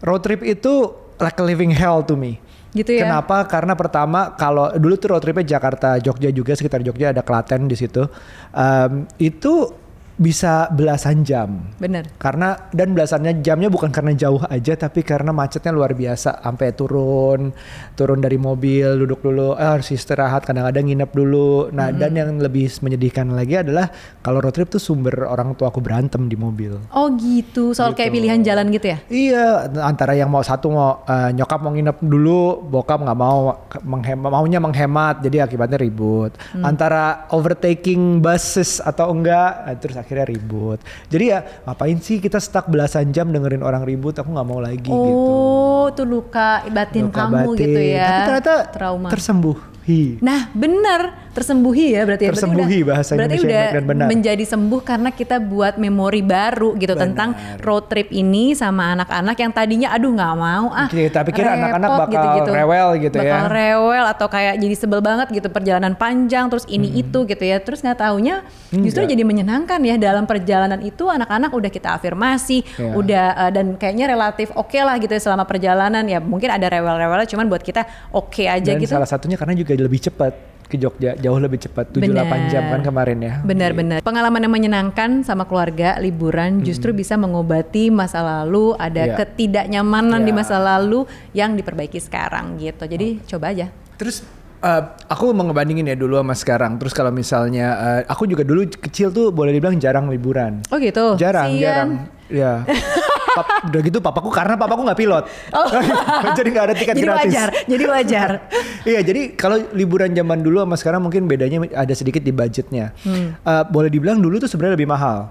road 0.00 0.18
trip 0.20 0.42
itu 0.42 1.01
like 1.18 1.36
a 1.40 1.44
living 1.44 1.72
hell 1.74 2.00
to 2.00 2.14
me. 2.14 2.38
Gitu 2.72 2.96
ya? 2.96 3.04
Kenapa? 3.04 3.44
Karena 3.44 3.76
pertama 3.76 4.32
kalau 4.32 4.72
dulu 4.72 4.96
tuh 4.96 5.12
road 5.12 5.20
tripnya 5.20 5.60
Jakarta 5.60 6.00
Jogja 6.00 6.32
juga 6.32 6.56
sekitar 6.56 6.80
Jogja 6.80 7.12
ada 7.12 7.20
Klaten 7.20 7.68
di 7.68 7.76
situ. 7.76 8.08
Um, 8.56 9.04
itu 9.20 9.68
bisa 10.16 10.70
belasan 10.70 11.26
jam. 11.26 11.66
Bener. 11.76 12.06
Karena 12.16 12.54
dan 12.70 12.94
belasannya 12.94 13.42
jamnya 13.42 13.68
bukan 13.68 13.90
karena 13.90 14.14
jauh 14.14 14.40
aja 14.46 14.78
tapi 14.78 15.02
karena 15.02 15.34
macetnya 15.34 15.74
luar 15.74 15.92
biasa. 15.92 16.40
Sampai 16.42 16.72
turun 16.72 17.50
turun 17.98 18.20
dari 18.22 18.36
mobil 18.38 19.02
duduk 19.02 19.20
dulu 19.20 19.58
eh, 19.58 19.66
harus 19.66 19.90
istirahat 19.90 20.46
kadang-kadang 20.46 20.88
nginep 20.88 21.10
dulu. 21.10 21.68
Nah 21.74 21.90
dan 21.90 22.14
yang 22.14 22.38
lebih 22.38 22.70
menyedihkan 22.80 23.32
lagi 23.32 23.60
adalah 23.60 23.90
kalau 24.22 24.38
road 24.38 24.54
trip 24.54 24.70
tuh 24.70 24.80
sumber 24.80 25.26
orang 25.26 25.56
tua 25.56 25.68
aku 25.68 25.82
berantem 25.82 26.28
di 26.28 26.36
mobil. 26.36 26.76
Oh 26.94 27.10
gitu. 27.18 27.72
Soal 27.74 27.92
kayak 27.92 28.12
Gitu. 28.12 28.20
pilihan 28.20 28.40
jalan 28.44 28.66
gitu 28.68 28.86
ya? 28.92 28.98
Iya, 29.08 29.46
antara 29.80 30.12
yang 30.12 30.28
mau 30.28 30.44
satu 30.44 30.68
mau 30.68 31.00
eh, 31.08 31.32
nyokap 31.32 31.64
mau 31.64 31.72
nginep 31.72 31.96
dulu, 32.04 32.60
bokap 32.60 33.00
nggak 33.00 33.16
mau 33.16 33.64
menghemat, 33.80 34.28
maunya 34.28 34.60
menghemat, 34.60 35.24
jadi 35.24 35.48
akibatnya 35.48 35.80
ribut. 35.80 36.36
Antara 36.60 37.24
overtaking 37.32 38.20
buses 38.20 38.78
atau 38.78 39.08
enggak, 39.16 39.64
eh, 39.64 39.76
terus 39.80 39.96
akhirnya 40.02 40.26
ribut. 40.26 40.82
Jadi 41.06 41.24
ya 41.30 41.38
ngapain 41.64 41.98
sih 42.02 42.18
kita 42.18 42.42
stuck 42.42 42.66
belasan 42.66 43.14
jam 43.14 43.30
dengerin 43.30 43.62
orang 43.62 43.86
ribut? 43.86 44.18
Aku 44.18 44.34
nggak 44.34 44.48
mau 44.48 44.58
lagi 44.58 44.82
gitu. 44.82 44.92
Oh, 44.92 45.86
tuh 45.94 46.04
luka 46.04 46.66
batin 46.68 47.08
Luka 47.08 47.30
kamu 47.30 47.34
batin. 47.54 47.60
gitu 47.62 47.80
ya. 47.80 48.04
Tapi 48.04 48.22
ternyata 48.28 48.54
trauma. 48.68 49.08
tersembuhi. 49.08 50.22
nah, 50.22 50.46
bener 50.54 51.31
tersembuhi 51.32 51.92
ya 51.92 52.04
berarti 52.04 52.24
ya. 52.24 52.30
Berarti 52.30 52.38
Tersembuhi 52.38 52.78
udah- 52.78 52.88
bahasa 52.88 53.10
Berarti 53.12 53.34
Indonesia 53.34 53.60
udah 53.72 53.82
benar. 53.82 54.06
menjadi 54.06 54.44
sembuh 54.46 54.80
karena 54.80 55.10
kita 55.10 55.36
buat 55.38 55.74
memori 55.76 56.20
baru 56.20 56.76
gitu 56.76 56.92
Benar. 56.92 57.02
tentang 57.08 57.28
road 57.58 57.88
trip 57.88 58.08
ini 58.08 58.52
sama 58.52 58.92
anak-anak 58.92 59.36
yang 59.36 59.50
tadinya 59.50 59.88
aduh 59.90 60.12
nggak 60.12 60.34
mau 60.34 60.66
ah. 60.70 60.86
Kita 60.86 61.24
pikir 61.24 61.42
anak-anak 61.42 61.90
bakal 61.98 62.22
rewel 62.46 62.88
gitu 62.98 63.16
ya. 63.16 63.32
bakal 63.32 63.44
rewel 63.48 64.04
atau 64.06 64.26
kayak 64.26 64.54
jadi 64.56 64.74
sebel 64.74 65.00
banget 65.00 65.28
gitu 65.30 65.48
perjalanan 65.48 65.92
panjang 65.92 66.46
terus 66.46 66.64
ini 66.66 66.92
itu 66.94 67.24
gitu 67.24 67.42
ya. 67.42 67.58
Terus 67.58 67.80
nggak 67.80 67.98
taunya 67.98 68.44
justru 68.70 69.02
Enggak. 69.02 69.12
jadi 69.12 69.22
menyenangkan 69.22 69.80
ya 69.80 69.96
dalam 69.96 70.24
perjalanan 70.24 70.80
itu 70.80 71.04
anak-anak 71.04 71.48
udah 71.50 71.68
kita 71.68 71.88
afirmasi, 71.92 72.60
Iya. 72.72 72.92
udah 72.92 73.26
uh, 73.38 73.50
dan 73.50 73.74
kayaknya 73.74 74.06
relatif 74.06 74.52
oke 74.52 74.76
lah 74.76 74.96
gitu 74.96 75.08
ya 75.08 75.20
selama 75.22 75.42
perjalanan 75.42 76.04
ya 76.04 76.18
mungkin 76.18 76.48
ada 76.48 76.68
rewel-rewelnya 76.68 77.24
cuman 77.26 77.46
buat 77.46 77.60
kita 77.60 77.82
oke 78.10 78.44
aja 78.44 78.60
Dan 78.68 78.78
gitu. 78.78 78.92
salah 78.92 79.06
satunya 79.06 79.34
karena 79.34 79.54
juga 79.54 79.72
lebih 79.74 80.02
cepat 80.02 80.51
ke 80.72 80.80
Jogja, 80.80 81.12
jauh 81.14 81.36
lebih 81.36 81.60
cepat, 81.60 81.92
7-8 81.92 82.48
jam 82.48 82.72
kan 82.72 82.80
kemarin 82.80 83.18
ya. 83.20 83.34
Benar-benar. 83.44 84.00
Pengalaman 84.00 84.40
yang 84.40 84.54
menyenangkan 84.56 85.20
sama 85.20 85.44
keluarga 85.44 86.00
liburan 86.00 86.64
justru 86.64 86.96
bisa 86.96 87.20
mengobati 87.20 87.92
masa 87.92 88.24
lalu, 88.24 88.72
ada 88.80 89.04
Iya. 89.04 89.16
ketidaknyamanan 89.20 90.24
di 90.24 90.32
Iya. 90.32 90.38
masa 90.40 90.56
lalu 90.56 91.04
yang 91.30 91.52
diperbaiki 91.52 92.00
sekarang 92.00 92.56
gitu. 92.56 92.88
Jadi 92.88 93.20
coba 93.28 93.52
aja. 93.52 93.68
Terus 94.00 94.24
Eh, 94.62 94.82
aku 95.10 95.34
mau 95.34 95.42
ngebandingin 95.42 95.90
ya 95.90 95.98
dulu 95.98 96.22
sama 96.22 96.38
sekarang. 96.38 96.78
Terus 96.78 96.94
kalau 96.94 97.10
misalnya 97.10 97.66
eh, 97.98 98.00
aku 98.06 98.30
juga 98.30 98.46
dulu 98.46 98.70
kecil 98.70 99.10
tuh 99.10 99.34
boleh 99.34 99.50
dibilang 99.50 99.74
jarang 99.74 100.06
liburan. 100.06 100.62
Oh 100.70 100.78
gitu. 100.78 101.18
Jarang, 101.18 101.50
Sian. 101.50 101.58
jarang. 101.66 101.90
Ya. 102.30 102.62
Pap- 103.32 103.64
udah 103.64 103.80
gitu 103.80 103.98
papaku 103.98 104.28
karena 104.28 104.54
papaku 104.54 104.80
nggak 104.82 104.98
pilot. 104.98 105.24
jadi 106.38 106.48
nggak 106.48 106.64
ada 106.64 106.74
tiket 106.74 106.92
Oh. 106.92 106.98
jadi 106.98 107.06
gratis. 107.06 107.24
wajar, 107.24 107.48
jadi 107.64 107.84
wajar. 107.86 108.30
Iya, 108.84 109.00
jadi 109.00 109.20
kalau 109.32 109.62
liburan 109.70 110.10
zaman 110.10 110.38
dulu 110.38 110.58
sama 110.60 110.74
sekarang 110.74 111.00
mungkin 111.00 111.24
bedanya 111.24 111.62
ada 111.72 111.92
sedikit 111.92 112.18
di 112.18 112.30
budgetnya. 112.30 112.90
Hmm. 113.00 113.34
Eh, 113.36 113.64
boleh 113.64 113.86
dibilang 113.86 114.18
dulu 114.18 114.36
tuh 114.36 114.46
sebenarnya 114.46 114.74
lebih 114.74 114.86
mahal. 114.86 115.30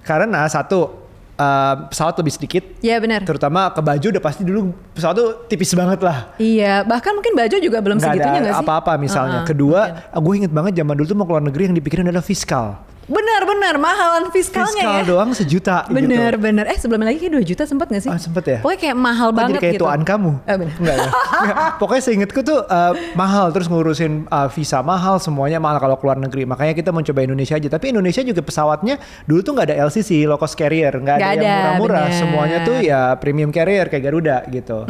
Karena 0.00 0.46
satu 0.46 1.02
eh, 1.34 1.74
pesawat 1.88 2.14
lebih 2.16 2.32
sedikit, 2.32 2.62
Iya 2.78 2.96
benar. 2.96 3.22
terutama 3.22 3.68
ke 3.68 3.80
baju 3.80 4.06
udah 4.08 4.22
pasti 4.22 4.42
dulu 4.42 4.60
pesawat 4.92 5.14
tuh 5.14 5.28
tipis 5.46 5.72
banget 5.72 5.98
lah. 6.00 6.30
Iya, 6.36 6.82
bahkan 6.82 7.10
mungkin 7.12 7.34
baju 7.34 7.56
juga 7.58 7.78
belum 7.80 7.98
Nggak 7.98 8.06
segitunya 8.12 8.40
nggak 8.40 8.54
sih? 8.54 8.64
apa-apa 8.64 8.92
misalnya. 8.96 9.38
Uh-uh, 9.40 9.48
Kedua, 9.48 9.80
mungkin. 9.82 10.20
gue 10.20 10.34
inget 10.36 10.52
banget 10.52 10.72
zaman 10.76 10.94
dulu 10.94 11.06
tuh 11.06 11.16
mau 11.16 11.26
keluar 11.26 11.42
negeri 11.42 11.62
yang 11.64 11.74
dipikirin 11.74 12.06
adalah 12.06 12.22
fiskal. 12.22 12.78
Benar, 13.12 13.42
benar, 13.44 13.74
mahalan 13.76 14.24
fiskalnya 14.32 14.84
Fiskal 14.88 14.98
ya. 14.98 15.04
doang 15.04 15.30
sejuta 15.32 15.84
Bener, 15.86 16.32
gitu. 16.32 16.40
bener. 16.40 16.64
Eh 16.64 16.78
sebelumnya 16.80 17.12
lagi 17.12 17.20
kayak 17.20 17.34
2 17.36 17.50
juta 17.52 17.62
sempat 17.64 17.92
gak 17.92 18.00
sih? 18.00 18.08
Ah, 18.08 18.16
sempet 18.16 18.44
ya? 18.48 18.58
Pokoknya 18.64 18.80
kayak 18.80 18.96
mahal 18.96 19.28
Kok 19.28 19.36
banget 19.36 19.52
jadi 19.52 19.60
kayak 19.60 19.74
gitu. 19.76 19.84
tuan 19.84 20.00
kamu? 20.02 20.30
Eh, 20.42 20.56
bener. 20.56 20.72
Enggak 20.80 20.94
ya? 20.96 21.08
Enggak. 21.12 21.56
Pokoknya 21.80 22.02
seingetku 22.02 22.40
tuh 22.40 22.58
eh, 22.64 22.92
mahal 23.12 23.46
terus 23.52 23.68
ngurusin 23.68 24.12
eh, 24.24 24.48
visa 24.50 24.78
mahal 24.80 25.20
semuanya 25.20 25.60
mahal 25.60 25.76
kalau 25.76 25.96
keluar 26.00 26.16
negeri. 26.16 26.48
Makanya 26.48 26.72
kita 26.72 26.88
mencoba 26.88 27.20
Indonesia 27.20 27.54
aja. 27.54 27.68
Tapi 27.68 27.86
Indonesia 27.92 28.22
juga 28.24 28.40
pesawatnya 28.40 28.94
dulu 29.28 29.40
tuh 29.44 29.52
nggak 29.52 29.66
ada 29.68 29.76
LCC 29.84 30.24
low 30.24 30.40
cost 30.40 30.56
carrier, 30.56 30.90
nggak 30.90 31.16
ada, 31.16 31.22
Nggak 31.22 31.32
yang 31.36 31.44
ada, 31.44 31.52
murah-murah. 31.76 32.06
Semuanya 32.16 32.58
tuh 32.64 32.76
ya 32.80 33.12
premium 33.20 33.52
carrier 33.52 33.86
kayak 33.86 34.02
Garuda 34.02 34.36
gitu. 34.48 34.88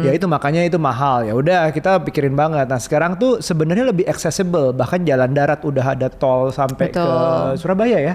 Ya 0.00 0.10
itu 0.10 0.24
makanya 0.24 0.64
itu 0.64 0.80
mahal. 0.80 1.28
Ya 1.28 1.36
udah 1.36 1.68
kita 1.70 2.00
pikirin 2.00 2.32
banget. 2.32 2.64
Nah 2.64 2.80
sekarang 2.80 3.20
tuh 3.20 3.44
sebenarnya 3.44 3.92
lebih 3.92 4.08
accessible. 4.08 4.72
Bahkan 4.72 5.04
jalan 5.04 5.30
darat 5.30 5.60
udah 5.60 5.92
ada 5.92 6.08
tol 6.08 6.48
sampai 6.48 6.88
ke 6.88 7.04
Betul. 7.50 7.60
Surabaya 7.60 7.98
ya. 7.98 8.14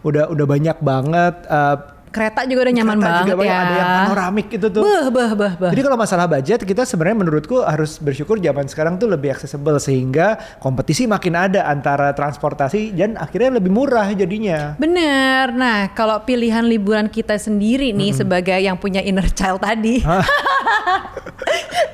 Udah 0.00 0.26
udah 0.26 0.44
banyak 0.44 0.76
banget. 0.78 1.34
eh, 1.44 1.76
Kereta 2.14 2.46
juga 2.46 2.62
udah 2.62 2.74
nyaman 2.78 2.94
kereta 2.94 3.06
banget 3.10 3.26
juga 3.26 3.42
ya. 3.42 3.54
Ada 3.58 3.74
yang 3.74 3.90
panoramik 3.98 4.46
itu 4.48 4.66
tuh. 4.70 4.80
Beh, 4.80 5.04
beh, 5.10 5.30
beh, 5.34 5.52
beh. 5.58 5.70
Jadi 5.74 5.82
kalau 5.82 5.96
masalah 5.98 6.24
budget 6.30 6.58
kita 6.62 6.82
sebenarnya 6.86 7.16
menurutku 7.18 7.58
harus 7.58 7.98
bersyukur 7.98 8.38
zaman 8.38 8.64
sekarang 8.64 8.94
tuh 8.94 9.10
lebih 9.10 9.34
accessible 9.34 9.76
sehingga 9.78 10.38
kompetisi 10.56 11.04
makin 11.04 11.34
ada 11.34 11.66
antara 11.66 12.14
transportasi 12.14 12.94
dan 12.94 13.18
akhirnya 13.18 13.58
lebih 13.58 13.68
murah 13.68 14.06
jadinya. 14.14 14.72
Bener. 14.78 15.50
Nah, 15.50 15.90
kalau 15.90 16.22
pilihan 16.22 16.62
liburan 16.62 17.08
kita 17.08 17.34
sendiri 17.34 17.90
nih 17.90 18.14
sebagai 18.14 18.56
yang 18.56 18.78
punya 18.78 19.02
inner 19.02 19.26
child 19.26 19.58
tadi, 19.58 19.98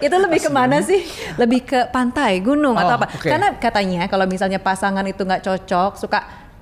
itu 0.01 0.15
lebih 0.17 0.39
ke 0.39 0.51
mana 0.51 0.81
sih? 0.81 1.01
Lebih 1.37 1.61
ke 1.63 1.79
pantai, 1.89 2.41
gunung 2.41 2.75
atau 2.75 2.93
Oh, 2.93 2.99
apa? 2.99 3.07
oke. 3.09 3.25
Karena 3.25 3.49
katanya 3.55 4.01
kalau 4.05 4.25
misalnya 4.25 4.59
pasangan 4.59 5.05
itu 5.05 5.21
nggak 5.21 5.41
cocok, 5.41 5.91
suka 5.97 6.19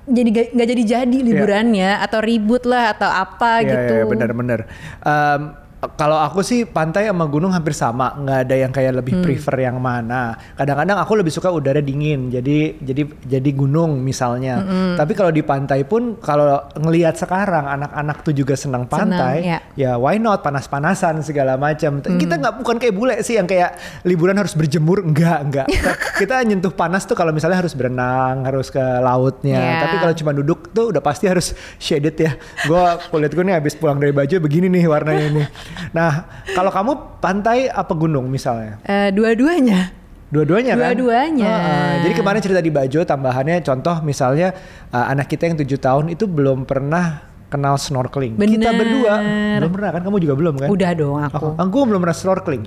jadi 0.09 0.29
ga- 0.29 0.51
nggak 0.51 0.67
jadi 0.67 0.83
jadi 0.85 1.17
liburannya 1.23 1.91
atau 2.01 2.19
ribut 2.19 2.65
lah 2.65 2.91
atau 2.91 3.07
apa 3.07 3.61
Iya, 3.61 3.69
gitu. 3.69 3.93
iya, 3.95 4.03
benar-benar. 4.05 4.59
Em, 4.99 5.41
kalau 5.79 6.19
aku 6.19 6.43
sih 6.43 6.67
pantai 6.67 7.07
sama 7.07 7.23
gunung 7.31 7.55
hampir 7.55 7.71
sama, 7.71 8.11
nggak 8.19 8.39
ada 8.43 8.55
yang 8.59 8.71
kayak 8.75 8.99
lebih 8.99 9.23
prefer 9.23 9.63
yang 9.63 9.79
mana. 9.79 10.35
Kadang-kadang 10.59 10.99
aku 10.99 11.15
lebih 11.15 11.31
suka 11.31 11.47
udara 11.47 11.79
dingin, 11.79 12.27
jadi 12.27 12.75
jadi 12.83 13.07
jadi 13.23 13.49
gunung 13.55 14.03
misalnya. 14.03 14.59
Tapi 14.99 15.15
kalau 15.15 15.31
di 15.31 15.39
pantai 15.39 15.87
pun 15.87 16.19
kalau 16.19 16.67
ngelihat 16.75 17.15
sekarang 17.15 17.63
anak-anak 17.63 18.27
tuh 18.27 18.35
juga 18.35 18.59
senang 18.59 18.91
pantai, 18.91 19.47
ya. 19.47 19.59
ya 19.79 19.91
why 19.95 20.19
not 20.19 20.43
panas-panasan 20.43 21.23
segala 21.23 21.55
macam. 21.55 22.03
Kita 22.03 22.35
nggak 22.35 22.59
bukan 22.59 22.75
kayak 22.75 22.93
bule 22.95 23.15
sih 23.23 23.39
yang 23.39 23.47
kayak 23.47 23.79
liburan 24.03 24.35
harus 24.35 24.59
berjemur, 24.59 24.99
enggak 24.99 25.39
enggak. 25.47 25.67
Kita- 26.19 26.43
nyentuh 26.43 26.73
panas 26.73 27.05
tuh 27.05 27.13
kalau 27.13 27.29
misalnya 27.35 27.61
harus 27.61 27.77
berenang, 27.77 28.43
harus 28.43 28.67
ke 28.73 28.81
lautnya. 28.81 29.59
Ya. 29.59 29.79
Tapi 29.85 29.95
kalau 30.01 30.13
cuma 30.17 30.31
duduk 30.35 30.71
tuh 30.71 30.89
udah 30.91 31.03
pasti 31.03 31.29
harus 31.29 31.55
shaded 31.77 32.15
ya. 32.19 32.35
Gua 32.65 32.97
kulit 33.11 33.31
gue 33.31 33.43
nih 33.43 33.59
habis 33.59 33.77
pulang 33.77 34.01
dari 34.01 34.09
baju 34.09 34.35
begini 34.41 34.67
nih 34.71 34.83
warnanya 34.89 35.25
ini. 35.29 35.43
Nah, 35.89 36.27
kalau 36.53 36.69
kamu 36.69 36.91
pantai 37.19 37.67
apa 37.69 37.93
gunung 37.97 38.29
misalnya? 38.29 38.77
Eh, 38.85 39.09
dua-duanya. 39.13 39.93
Dua-duanya 40.29 40.77
kan? 40.77 40.93
Dua-duanya. 40.93 41.49
Heeh. 41.49 41.93
jadi 42.05 42.13
kemarin 42.13 42.39
cerita 42.45 42.61
di 42.61 42.69
Bajo 42.69 43.01
tambahannya 43.01 43.65
contoh 43.65 43.97
misalnya 44.05 44.53
uh, 44.93 45.09
anak 45.09 45.25
kita 45.25 45.49
yang 45.49 45.57
tujuh 45.57 45.81
tahun 45.81 46.13
itu 46.13 46.29
belum 46.29 46.69
pernah 46.69 47.25
kenal 47.49 47.81
snorkeling. 47.81 48.37
Kita 48.37 48.69
Bener. 48.69 48.77
berdua 48.77 49.13
belum 49.57 49.71
pernah 49.73 49.89
kan? 49.89 50.01
Kamu 50.05 50.17
juga 50.21 50.35
belum 50.37 50.53
kan? 50.61 50.69
Udah 50.69 50.91
dong 50.93 51.17
aku. 51.17 51.45
Oh, 51.49 51.53
aku 51.57 51.77
belum 51.89 51.99
pernah 52.05 52.17
snorkeling. 52.17 52.63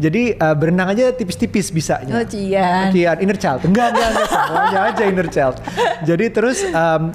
Jadi 0.00 0.40
uh, 0.40 0.56
berenang 0.56 0.88
aja 0.96 1.12
tipis-tipis 1.12 1.68
bisanya. 1.68 2.16
Oh, 2.16 2.24
Cian. 2.24 2.96
Cian, 2.96 3.16
inner 3.20 3.36
child. 3.36 3.60
Enggak, 3.68 3.92
enggak, 3.92 4.08
enggak. 4.16 4.28
Semuanya 4.32 4.80
aja 4.88 5.02
inner 5.04 5.28
child. 5.28 5.56
Jadi 6.08 6.24
terus, 6.32 6.64
um, 6.64 7.12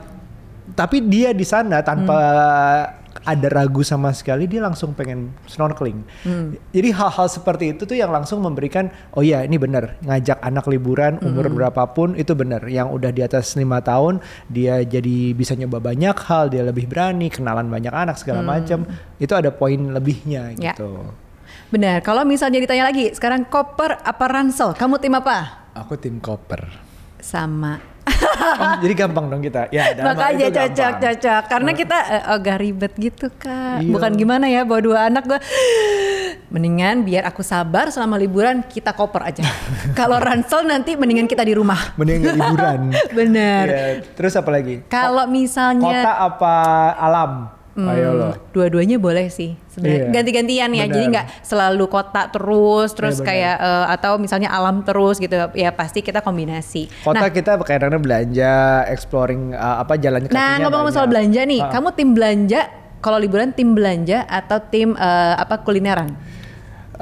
tapi 0.77 1.01
dia 1.01 1.33
di 1.33 1.43
sana 1.43 1.81
tanpa 1.81 2.21
ada 3.21 3.47
ragu 3.47 3.81
sama 3.81 4.09
sekali, 4.11 4.49
dia 4.49 4.59
langsung 4.59 4.91
pengen 4.91 5.29
snorkeling. 5.45 6.01
Jadi 6.73 6.89
hal-hal 6.89 7.27
seperti 7.27 7.73
itu 7.73 7.85
tuh 7.85 7.93
yang 7.93 8.09
langsung 8.09 8.41
memberikan, 8.41 8.89
oh 9.13 9.21
iya 9.21 9.45
ini 9.45 9.55
bener, 9.55 9.97
ngajak 10.01 10.41
anak 10.41 10.65
liburan 10.65 11.21
umur 11.21 11.47
berapapun 11.47 12.17
itu 12.17 12.33
bener. 12.33 12.65
Yang 12.65 12.87
udah 12.97 13.11
di 13.13 13.21
atas 13.21 13.53
lima 13.53 13.77
tahun, 13.79 14.17
dia 14.47 14.81
jadi 14.81 15.31
bisa 15.31 15.53
nyoba 15.53 15.77
banyak 15.77 16.17
hal, 16.25 16.49
dia 16.49 16.65
lebih 16.65 16.89
berani, 16.89 17.29
kenalan 17.29 17.69
banyak 17.69 17.93
anak 17.93 18.17
segala 18.17 18.41
macam. 18.41 18.85
Itu 19.21 19.37
ada 19.37 19.53
poin 19.53 19.77
lebihnya 19.93 20.57
Ya. 20.57 20.73
gitu. 20.73 21.05
Benar. 21.69 22.03
Kalau 22.03 22.27
misalnya 22.27 22.59
ditanya 22.59 22.89
lagi, 22.89 23.15
sekarang 23.15 23.47
koper 23.47 24.01
apa 24.01 24.25
ransel? 24.27 24.75
Kamu 24.75 24.99
tim 24.99 25.15
apa? 25.15 25.69
Aku 25.77 25.95
tim 25.95 26.19
koper. 26.19 26.67
Sama. 27.21 27.79
Oh, 28.41 28.75
jadi 28.81 28.93
gampang 28.93 29.25
dong 29.29 29.41
kita. 29.41 29.69
Ya, 29.69 29.93
Makanya 29.97 30.49
cocok 30.49 30.93
gampang. 30.97 31.01
cocok 31.01 31.41
karena 31.49 31.71
kita 31.77 31.97
eh, 32.09 32.23
agak 32.25 32.57
ribet 32.61 32.93
gitu 32.97 33.27
kak. 33.31 33.85
Iya. 33.85 33.91
Bukan 33.93 34.11
gimana 34.17 34.45
ya 34.49 34.61
bawa 34.65 34.81
dua 34.81 34.97
anak 35.07 35.23
gue. 35.25 35.39
Mendingan 36.51 37.07
biar 37.07 37.23
aku 37.29 37.41
sabar 37.41 37.87
selama 37.93 38.19
liburan 38.19 38.65
kita 38.67 38.91
koper 38.91 39.23
aja. 39.23 39.43
Kalau 39.99 40.19
ransel 40.19 40.67
nanti 40.67 40.99
mendingan 40.99 41.29
kita 41.29 41.45
di 41.47 41.55
rumah. 41.55 41.95
Mending 41.95 42.17
nggak 42.21 42.35
liburan. 42.37 42.79
Bener. 43.17 43.65
Iya, 43.69 43.85
Terus 44.17 44.33
apa 44.35 44.49
lagi? 44.51 44.83
Kalau 44.91 45.25
Kota 45.25 45.33
misalnya 45.33 45.99
apa 46.17 46.55
alam? 46.99 47.60
Ayo 47.71 48.11
lo. 48.11 48.29
dua-duanya 48.51 48.99
boleh 48.99 49.31
sih 49.31 49.55
sebenarnya 49.67 49.99
Iya. 50.03 50.11
ganti-gantian 50.11 50.69
ya. 50.71 50.85
Jadi 50.85 50.91
Benar. 50.91 51.11
nggak 51.13 51.25
selalu 51.39 51.85
kota 51.87 52.21
terus 52.27 52.89
terus 52.91 53.17
benar. 53.17 53.27
kayak 53.31 53.55
eh, 53.57 53.85
atau 53.95 54.11
misalnya 54.15 54.49
alam 54.49 54.83
terus 54.83 55.17
gitu. 55.17 55.31
Ya 55.55 55.71
pasti 55.71 55.99
kita 55.99 56.19
kombinasi. 56.19 56.91
Kota 57.01 57.31
kita 57.31 57.55
kadang-kadang 57.57 58.03
belanja, 58.03 58.53
exploring 58.85 59.53
uh, 59.53 59.79
apa 59.79 59.95
jalan 59.95 60.25
kakinya. 60.25 60.35
Nah 60.35 60.53
ngomong-ngomong 60.59 60.91
soal 60.91 61.07
belanja 61.07 61.41
nih, 61.41 61.59
Ah. 61.59 61.71
kamu 61.71 61.87
tim 61.93 62.09
belanja 62.11 62.61
kalau 62.99 63.17
liburan 63.17 63.49
tim 63.49 63.71
belanja 63.71 64.27
atau 64.27 64.59
tim 64.61 64.93
eh, 64.93 65.33
apa 65.33 65.63
kulineran? 65.63 66.11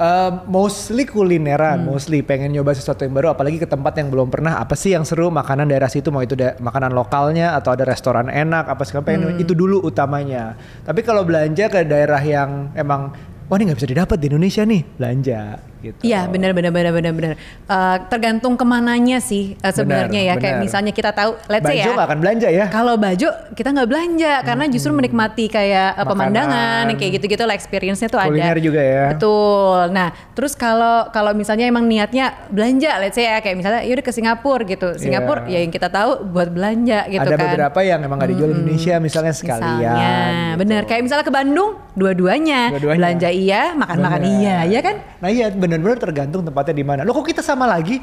Uh, 0.00 0.32
mostly 0.48 1.04
kulineran, 1.04 1.84
Hmm. 1.84 1.92
mostly 1.92 2.24
pengen 2.24 2.56
nyoba 2.56 2.72
sesuatu 2.72 3.04
yang 3.04 3.12
baru, 3.12 3.36
apalagi 3.36 3.60
ke 3.60 3.68
tempat 3.68 4.00
yang 4.00 4.08
belum 4.08 4.32
pernah. 4.32 4.56
Apa 4.56 4.72
sih 4.72 4.96
yang 4.96 5.04
seru 5.04 5.28
makanan 5.28 5.68
daerah 5.68 5.92
situ? 5.92 6.08
Mau 6.08 6.24
itu 6.24 6.32
da- 6.32 6.56
makanan 6.56 6.96
lokalnya 6.96 7.52
atau 7.52 7.76
ada 7.76 7.84
restoran 7.84 8.32
enak? 8.32 8.64
Apa 8.64 8.88
segala 8.88 9.04
pengen 9.04 9.36
Hmm. 9.36 9.42
itu 9.44 9.52
dulu 9.52 9.84
utamanya. 9.84 10.56
Tapi 10.88 11.04
kalau 11.04 11.20
belanja 11.20 11.68
ke 11.68 11.84
daerah 11.84 12.16
yang 12.16 12.72
emang 12.72 13.12
wah 13.44 13.56
ini 13.60 13.68
nggak 13.68 13.78
bisa 13.84 13.92
didapat 13.92 14.16
di 14.16 14.32
Indonesia 14.32 14.64
nih, 14.64 14.82
belanja 14.96 15.40
gitu. 15.80 16.00
Iya 16.04 16.28
benar 16.28 16.52
benar 16.52 16.70
benar 16.70 16.92
benar 16.92 17.12
benar. 17.12 17.32
Eh, 17.66 17.96
tergantung 18.06 18.54
ke 18.54 18.64
mananya 18.64 19.18
sih 19.18 19.56
eh, 19.56 19.72
sebenarnya 19.72 20.20
ya. 20.22 20.34
Kayak 20.36 20.60
benar. 20.60 20.64
misalnya 20.64 20.92
kita 20.92 21.10
tahu, 21.10 21.34
let's 21.48 21.64
say 21.64 21.80
Baju 21.80 21.90
ya. 21.90 21.94
nggak 21.96 22.08
akan 22.08 22.18
belanja 22.20 22.48
ya? 22.48 22.64
Kalau 22.68 22.94
baju 22.94 23.28
kita 23.52 23.68
nggak 23.72 23.88
belanja 23.88 24.32
karena 24.44 24.64
justru 24.68 24.90
menikmati 24.92 25.44
kayak 25.48 25.88
eh, 25.90 25.96
Makanan. 25.96 26.10
pemandangan 26.10 26.84
kayak 26.94 27.12
gitu-gitu 27.18 27.42
lah 27.44 27.54
experience-nya 27.54 28.08
tuh 28.08 28.20
ada. 28.20 28.28
Kuliner 28.30 28.58
juga 28.60 28.80
ya. 28.80 29.04
Betul. 29.12 29.80
Nah, 29.90 30.08
terus 30.32 30.52
kalau 30.54 31.08
kalau 31.10 31.32
misalnya 31.32 31.66
emang 31.66 31.88
niatnya 31.88 32.36
belanja, 32.48 33.00
let's 33.00 33.16
say 33.16 33.24
ya 33.24 33.40
kayak 33.40 33.56
misalnya 33.56 33.80
yaudah 33.82 34.04
ke 34.04 34.12
Singapura 34.12 34.62
gitu. 34.64 34.88
Singapura 34.96 35.48
ya 35.48 35.58
yang 35.60 35.72
kita 35.72 35.88
tahu 35.88 36.28
buat 36.28 36.52
belanja 36.52 37.08
gitu 37.08 37.20
Ada 37.22 37.36
kan. 37.36 37.44
beberapa 37.48 37.80
yang 37.80 38.00
emang 38.04 38.16
nggak 38.20 38.30
dijual 38.30 38.48
di 38.50 38.56
Indonesia 38.60 38.94
misalnya 38.98 39.32
sekalian. 39.32 39.78
Misalnya, 39.80 40.12
gitu. 40.52 40.58
bener 40.60 40.82
kayak 40.84 41.02
misalnya 41.02 41.24
ke 41.24 41.32
Bandung, 41.32 41.70
dua-duanya, 41.94 42.60
Dua-duanya. 42.74 42.98
belanja 42.98 43.28
iya, 43.30 43.62
makan-makan 43.72 44.20
Bener. 44.20 44.36
iya, 44.42 44.56
ya 44.66 44.80
kan? 44.82 44.96
Nah 45.20 45.28
iya 45.28 45.46
benar-benar 45.70 46.02
tergantung 46.02 46.42
tempatnya 46.42 46.74
di 46.74 46.82
mana. 46.82 47.00
Lo 47.06 47.14
kok 47.14 47.30
kita 47.30 47.46
sama 47.46 47.70
lagi? 47.70 48.02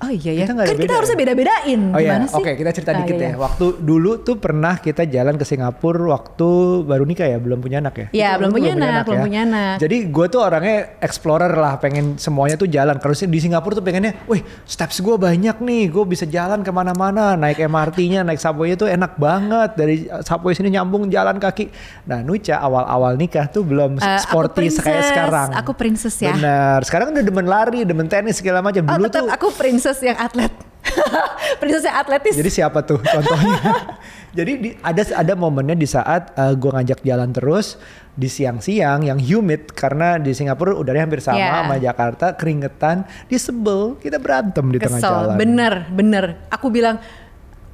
Oh 0.00 0.08
iya 0.08 0.32
ya, 0.32 0.44
Kita 0.44 0.52
kan 0.54 0.64
kita 0.64 0.80
beda 0.80 0.94
harusnya 0.96 1.12
ya? 1.12 1.20
beda-bedain. 1.20 1.80
Oh 1.92 2.00
iya, 2.00 2.12
oke 2.26 2.50
kita 2.56 2.70
cerita 2.72 2.90
Nah, 2.90 2.98
dikit 3.04 3.14
iya, 3.14 3.22
ya. 3.22 3.30
iya. 3.30 3.36
Waktu 3.36 3.66
dulu 3.78 4.10
tuh 4.20 4.36
pernah 4.36 4.74
kita 4.74 5.04
jalan 5.04 5.36
ke 5.36 5.44
Singapura 5.44 6.08
waktu 6.10 6.48
baru 6.82 7.04
nikah 7.04 7.28
ya, 7.28 7.36
belum 7.36 7.60
punya 7.60 7.78
anak 7.78 7.94
ya? 7.94 8.06
Iya, 8.10 8.30
belum 8.36 8.48
waktu 8.48 8.56
punya 8.56 8.72
anak, 8.74 9.02
belum 9.04 9.20
punya 9.20 9.40
anak. 9.44 9.74
Jadi 9.76 9.96
gue 10.08 10.26
tuh 10.26 10.40
orangnya 10.40 10.76
explorer 10.98 11.52
lah, 11.52 11.76
pengen 11.76 12.16
semuanya 12.16 12.56
tuh 12.56 12.64
jalan. 12.66 12.96
Kalau 12.96 13.12
di 13.12 13.38
Singapura 13.38 13.72
tuh 13.72 13.84
pengennya, 13.84 14.16
wih 14.24 14.40
steps 14.64 14.98
gue 14.98 15.16
banyak 15.16 15.60
nih, 15.60 15.82
gue 15.86 16.04
bisa 16.08 16.24
jalan 16.24 16.64
ke 16.64 16.70
mana-mana, 16.70 17.36
naik 17.36 17.60
MRT-nya, 17.60 18.24
naik 18.24 18.40
subway 18.40 18.72
tuh 18.74 18.88
enak 18.88 19.14
banget. 19.14 19.76
Dari 19.76 19.94
subway 20.24 20.56
sini 20.56 20.72
nyambung 20.72 21.12
jalan 21.12 21.36
kaki. 21.36 21.68
Nah 22.08 22.24
Nucha 22.24 22.56
awal-awal 22.56 23.14
nikah 23.14 23.46
tuh 23.46 23.62
belum 23.62 24.00
Eh, 24.00 24.16
aku 24.16 24.24
sporty 24.24 24.72
kayak 24.72 25.04
sekarang. 25.06 25.48
aku 25.52 25.76
princess 25.76 26.16
ya. 26.16 26.32
Bener, 26.32 26.80
sekarang 26.82 27.12
udah 27.12 27.20
demen 27.20 27.44
lari, 27.44 27.84
demen 27.84 28.08
tenis 28.08 28.40
segala 28.40 28.64
macam. 28.64 28.80
Oh 28.86 28.96
Dulu 28.96 29.06
tetap 29.06 29.20
tuh 29.20 29.28
aku 29.28 29.46
princess 29.52 29.89
princess 29.90 30.06
yang 30.06 30.18
atlet. 30.22 30.52
princess 31.60 31.84
yang 31.84 31.96
atletis. 31.98 32.34
Jadi 32.38 32.50
siapa 32.50 32.78
tuh 32.86 33.02
contohnya? 33.02 33.58
Jadi 34.38 34.52
di, 34.62 34.70
ada 34.78 35.02
ada 35.02 35.34
momennya 35.34 35.74
di 35.74 35.88
saat 35.90 36.30
uh, 36.38 36.54
gue 36.54 36.70
ngajak 36.70 37.02
jalan 37.02 37.34
terus 37.34 37.74
di 38.14 38.30
siang-siang 38.30 39.02
yang 39.02 39.18
humid 39.18 39.74
karena 39.74 40.22
di 40.22 40.30
Singapura 40.30 40.78
udaranya 40.78 41.10
hampir 41.10 41.18
sama 41.18 41.38
Yeah. 41.42 41.56
sama 41.66 41.76
Jakarta 41.82 42.26
keringetan, 42.38 42.96
dia 43.26 43.40
sebel, 43.42 43.98
kita 43.98 44.22
berantem 44.22 44.62
di 44.70 44.78
tengah 44.78 45.02
Kesel, 45.02 45.10
jalan. 45.10 45.36
bener, 45.40 45.74
bener. 45.90 46.24
Aku 46.52 46.70
bilang, 46.70 47.02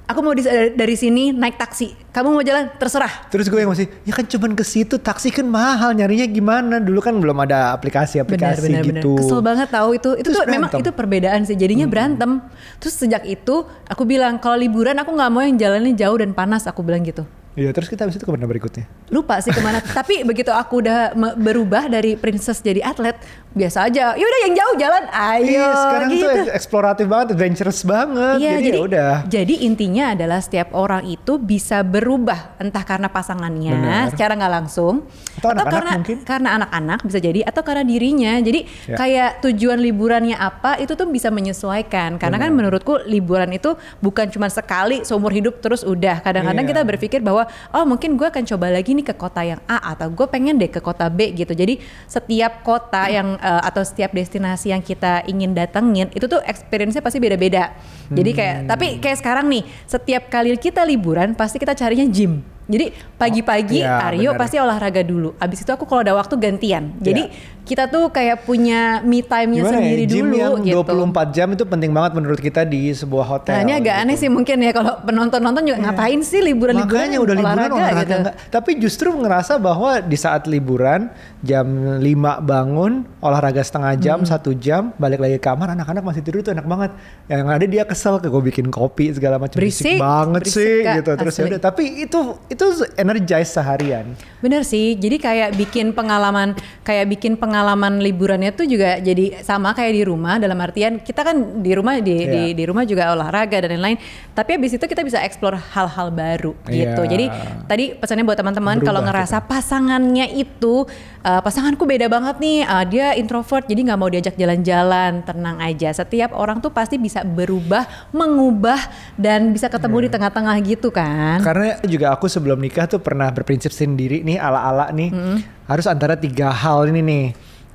aku 0.07 0.19
mau 0.23 0.33
dari 0.33 0.97
sini 0.97 1.35
naik 1.35 1.59
taksi. 1.59 1.93
Kamu 2.15 2.33
mau 2.33 2.41
jalan, 2.41 2.73
terserah. 2.81 3.29
Terus 3.29 3.51
gue 3.51 3.61
yang 3.61 3.69
masih, 3.69 3.91
ya 4.07 4.13
kan 4.17 4.25
cuman 4.25 4.57
ke 4.57 4.65
situ, 4.65 4.97
taksi 4.97 5.29
kan 5.29 5.45
mahal, 5.45 5.93
nyarinya 5.93 6.25
gimana? 6.25 6.81
Dulu 6.81 6.99
kan 7.05 7.15
belum 7.21 7.37
ada 7.45 7.77
aplikasi-aplikasi 7.77 8.73
bener, 8.73 8.83
bener, 8.83 8.85
gitu. 9.03 9.13
bener. 9.13 9.21
Kesel 9.21 9.41
banget 9.45 9.69
tahu 9.69 9.89
itu. 9.99 10.11
Itu 10.17 10.33
Terus 10.33 10.39
tuh 10.41 10.49
memang 10.49 10.71
itu 10.73 10.91
perbedaan 10.95 11.41
sih. 11.45 11.59
Jadinya 11.59 11.85
berantem. 11.85 12.41
Terus 12.81 12.95
sejak 12.97 13.27
itu 13.29 13.67
aku 13.85 14.03
bilang 14.09 14.41
kalau 14.41 14.57
liburan 14.57 14.97
aku 14.97 15.13
nggak 15.13 15.31
mau 15.31 15.43
yang 15.45 15.59
jalannya 15.61 15.93
jauh 15.93 16.17
dan 16.17 16.33
panas. 16.33 16.65
Aku 16.65 16.81
bilang 16.81 17.05
gitu. 17.05 17.27
Iya, 17.57 17.73
terus 17.73 17.89
kita 17.89 18.05
habis 18.05 18.15
itu 18.15 18.23
ke 18.23 18.31
mana 18.31 18.45
berikutnya? 18.45 18.85
Lupa 19.09 19.41
sih 19.41 19.49
ke 19.49 19.65
mana. 19.65 19.81
Tapi 19.99 20.23
begitu 20.23 20.53
aku 20.53 20.85
udah 20.85 21.17
berubah 21.35 21.89
dari 21.89 22.13
princess 22.13 22.61
jadi 22.61 22.85
atlet, 22.85 23.17
biasa 23.51 23.89
aja. 23.89 24.13
Yaudah 24.13 24.41
yang 24.45 24.53
jauh 24.53 24.75
jalan, 24.77 25.05
ayo. 25.09 25.49
Iya, 25.49 25.69
sekarang 25.73 26.09
gitu. 26.13 26.27
tuh 26.29 26.53
eksploratif 26.53 27.07
banget, 27.09 27.27
adventurous 27.33 27.81
banget. 27.81 28.37
Iya, 28.37 28.51
jadi, 28.53 28.61
jadi 28.61 28.77
ya 28.77 28.85
udah. 28.85 29.13
jadi 29.25 29.55
intinya 29.65 30.05
adalah 30.13 30.39
setiap 30.39 30.69
orang 30.77 31.09
itu 31.09 31.41
bisa 31.41 31.81
berubah 31.81 32.61
entah 32.61 32.85
karena 32.85 33.09
pasangannya 33.09 33.73
Benar. 33.73 34.05
secara 34.13 34.37
nggak 34.37 34.53
langsung 34.53 35.09
Atau 35.41 35.49
anak-anak 35.57 35.73
karena 35.73 35.93
mungkin. 35.97 36.17
karena 36.29 36.49
anak-anak 36.61 36.99
bisa 37.09 37.19
jadi 37.19 37.41
atau 37.41 37.63
karena 37.65 37.83
dirinya. 37.83 38.33
Jadi 38.37 38.61
Ya. 38.85 38.97
kayak 39.01 39.31
tujuan 39.43 39.81
liburannya 39.81 40.37
apa 40.37 40.77
itu 40.77 40.93
tuh 40.93 41.09
bisa 41.09 41.33
menyesuaikan. 41.33 42.21
Karena 42.21 42.37
kan 42.37 42.53
menurutku 42.53 43.01
liburan 43.09 43.49
itu 43.51 43.73
bukan 43.99 44.29
cuma 44.29 44.53
sekali 44.53 45.09
seumur 45.09 45.33
hidup 45.33 45.65
terus 45.65 45.81
udah. 45.81 46.21
Kadang-kadang 46.21 46.69
Iya. 46.69 46.73
kita 46.77 46.83
berpikir 46.85 47.25
bahwa 47.25 47.46
oh 47.73 47.85
mungkin 47.87 48.19
gue 48.19 48.27
akan 48.27 48.45
coba 48.45 48.73
lagi 48.73 48.97
nih 48.97 49.07
ke 49.11 49.15
kota 49.15 49.43
yang 49.47 49.61
A 49.71 49.95
atau 49.95 50.11
gue 50.11 50.27
pengen 50.27 50.59
deh 50.59 50.71
ke 50.71 50.83
kota 50.83 51.07
B 51.07 51.33
gitu. 51.33 51.53
Jadi 51.55 51.79
setiap 52.11 52.67
kota 52.67 53.07
yang 53.07 53.39
eh, 53.39 53.63
atau 53.63 53.83
setiap 53.87 54.11
destinasi 54.17 54.73
yang 54.73 54.83
kita 54.83 55.27
ingin 55.31 55.53
datengin 55.55 56.09
itu 56.17 56.27
tuh 56.27 56.43
experience-nya 56.43 57.05
pasti 57.05 57.19
beda-beda. 57.23 57.77
Jadi 58.11 58.31
kayak 58.33 58.57
Hmm. 58.57 58.69
tapi 58.71 58.87
kayak 59.03 59.19
sekarang 59.21 59.47
nih 59.53 59.63
setiap 59.85 60.33
kali 60.33 60.57
kita 60.57 60.83
liburan 60.87 61.37
pasti 61.37 61.61
kita 61.61 61.77
carinya 61.77 62.07
gym. 62.09 62.56
Jadi 62.67 62.91
pagi-pagi 63.15 63.79
iya, 63.79 64.03
Aryo 64.03 64.35
benar. 64.35 64.41
pasti 64.43 64.57
olahraga 64.59 65.01
dulu. 65.01 65.39
Abis 65.39 65.63
itu 65.63 65.71
aku 65.71 65.87
kalau 65.87 66.03
ada 66.03 66.13
waktu 66.13 66.35
gantian. 66.35 66.99
Jadi 66.99 67.23
Iya. 67.25 67.55
kita 67.63 67.87
tuh 67.87 68.11
kayak 68.11 68.43
punya 68.43 69.01
me 69.01 69.23
time-nya 69.23 69.63
Gimana 69.63 69.75
sendiri 69.77 70.03
ya, 70.03 70.11
gym 70.11 70.25
dulu 70.27 70.37
yang 70.37 70.55
gitu. 70.61 70.83
24 70.83 71.29
jam 71.31 71.49
itu 71.49 71.63
penting 71.63 71.91
banget 71.91 72.13
menurut 72.15 72.39
kita 72.39 72.63
di 72.63 72.91
sebuah 72.91 73.27
hotel. 73.29 73.55
Nah 73.55 73.63
ini 73.63 73.75
agak 73.75 73.95
gitu. 73.95 74.03
aneh 74.03 74.17
sih 74.17 74.29
mungkin 74.29 74.57
ya 74.61 74.71
kalau 74.71 74.99
penonton-nonton 75.01 75.63
juga 75.63 75.79
ngapain 75.81 76.21
sih 76.21 76.43
liburan-liburan 76.43 76.91
Makanya 77.07 77.19
udah 77.19 77.35
liburan 77.35 77.71
olahraga, 77.71 78.03
gitu. 78.03 78.15
enggak. 78.21 78.35
Tapi 78.51 78.71
justru 78.79 79.09
ngerasa 79.13 79.53
bahwa 79.57 79.99
di 79.99 80.15
saat 80.15 80.47
liburan 80.47 81.11
jam 81.43 81.67
5 81.99 82.03
bangun 82.41 82.93
olahraga 83.19 83.63
setengah 83.63 83.95
jam 83.97 84.19
Hmm. 84.21 84.29
satu 84.29 84.51
jam 84.53 84.91
balik 84.97 85.19
lagi 85.19 85.39
ke 85.39 85.45
kamar 85.45 85.71
anak-anak 85.71 86.03
masih 86.03 86.23
tidur 86.23 86.43
tuh 86.43 86.51
enak 86.51 86.67
banget. 86.67 86.91
Yang 87.27 87.41
ada 87.47 87.67
dia 87.67 87.83
kesel 87.83 88.19
ke 88.19 88.27
gue 88.27 88.43
bikin 88.45 88.71
kopi 88.71 89.11
segala 89.11 89.39
macam 89.39 89.59
Berisik, 89.59 89.99
banget 89.99 90.43
berisik, 90.43 90.59
sih 90.59 90.75
Kak, 90.83 90.95
gitu. 90.99 91.11
Terus 91.15 91.35
ya 91.35 91.45
udah 91.47 91.61
tapi 91.63 91.83
itu 91.99 92.19
itu 92.57 92.67
energize 92.97 93.53
seharian. 93.53 94.17
Bener 94.41 94.65
sih, 94.65 94.97
jadi 94.97 95.21
kayak 95.21 95.49
bikin 95.61 95.93
pengalaman 95.93 96.57
kayak 96.81 97.07
bikin 97.13 97.37
pengalaman 97.37 98.01
liburannya 98.01 98.57
tuh 98.57 98.65
juga 98.65 98.97
jadi 98.97 99.45
sama 99.45 99.77
kayak 99.77 99.93
di 99.93 100.03
rumah 100.09 100.41
dalam 100.41 100.57
artian 100.57 100.97
kita 101.05 101.21
kan 101.21 101.61
di 101.61 101.77
rumah 101.77 102.01
di 102.01 102.17
di, 102.25 102.43
Iya. 102.51 102.57
di 102.57 102.65
rumah 102.65 102.89
juga 102.89 103.13
olahraga 103.13 103.61
dan 103.61 103.77
lain-lain. 103.77 104.01
Tapi 104.33 104.57
habis 104.57 104.73
itu 104.73 104.85
kita 104.89 105.05
bisa 105.05 105.21
explore 105.21 105.61
hal-hal 105.77 106.09
baru 106.09 106.57
gitu. 106.67 107.03
Iya. 107.05 107.11
Jadi 107.13 107.27
tadi 107.69 107.85
pesannya 107.93 108.25
buat 108.25 108.41
teman-teman 108.41 108.81
kalau 108.81 109.05
ngerasa 109.05 109.45
pasangannya 109.45 110.33
itu 110.33 110.89
uh, 111.27 111.43
pasanganku 111.43 111.83
beda 111.83 112.07
banget 112.07 112.39
nih, 112.39 112.63
uh, 112.63 112.85
dia 112.87 113.13
introvert 113.13 113.67
jadi 113.67 113.83
nggak 113.83 113.99
mau 113.99 114.07
diajak 114.07 114.39
jalan-jalan, 114.39 115.21
tenang 115.21 115.59
aja. 115.59 115.91
Setiap 115.91 116.31
orang 116.33 116.63
tuh 116.63 116.71
pasti 116.71 116.97
bisa 116.97 117.21
berubah, 117.21 117.83
mengubah 118.15 118.79
dan 119.17 119.51
bisa 119.51 119.67
ketemu 119.67 119.97
Iya. 119.99 120.05
di 120.07 120.11
tengah-tengah 120.15 120.57
gitu 120.63 120.89
kan. 120.89 121.43
Karena 121.43 121.83
juga 121.83 122.15
aku 122.15 122.31
sebelum 122.31 122.57
nikah 122.57 122.87
tuh 122.87 123.03
pernah 123.03 123.27
berprinsip 123.29 123.75
sendiri 123.75 124.23
nih 124.23 124.39
ala-ala 124.39 124.89
nih 124.89 125.11
Hmm. 125.11 125.39
harus 125.67 125.85
antara 125.85 126.15
tiga 126.15 126.49
hal 126.49 126.87
ini 126.87 127.03
nih. 127.03 127.27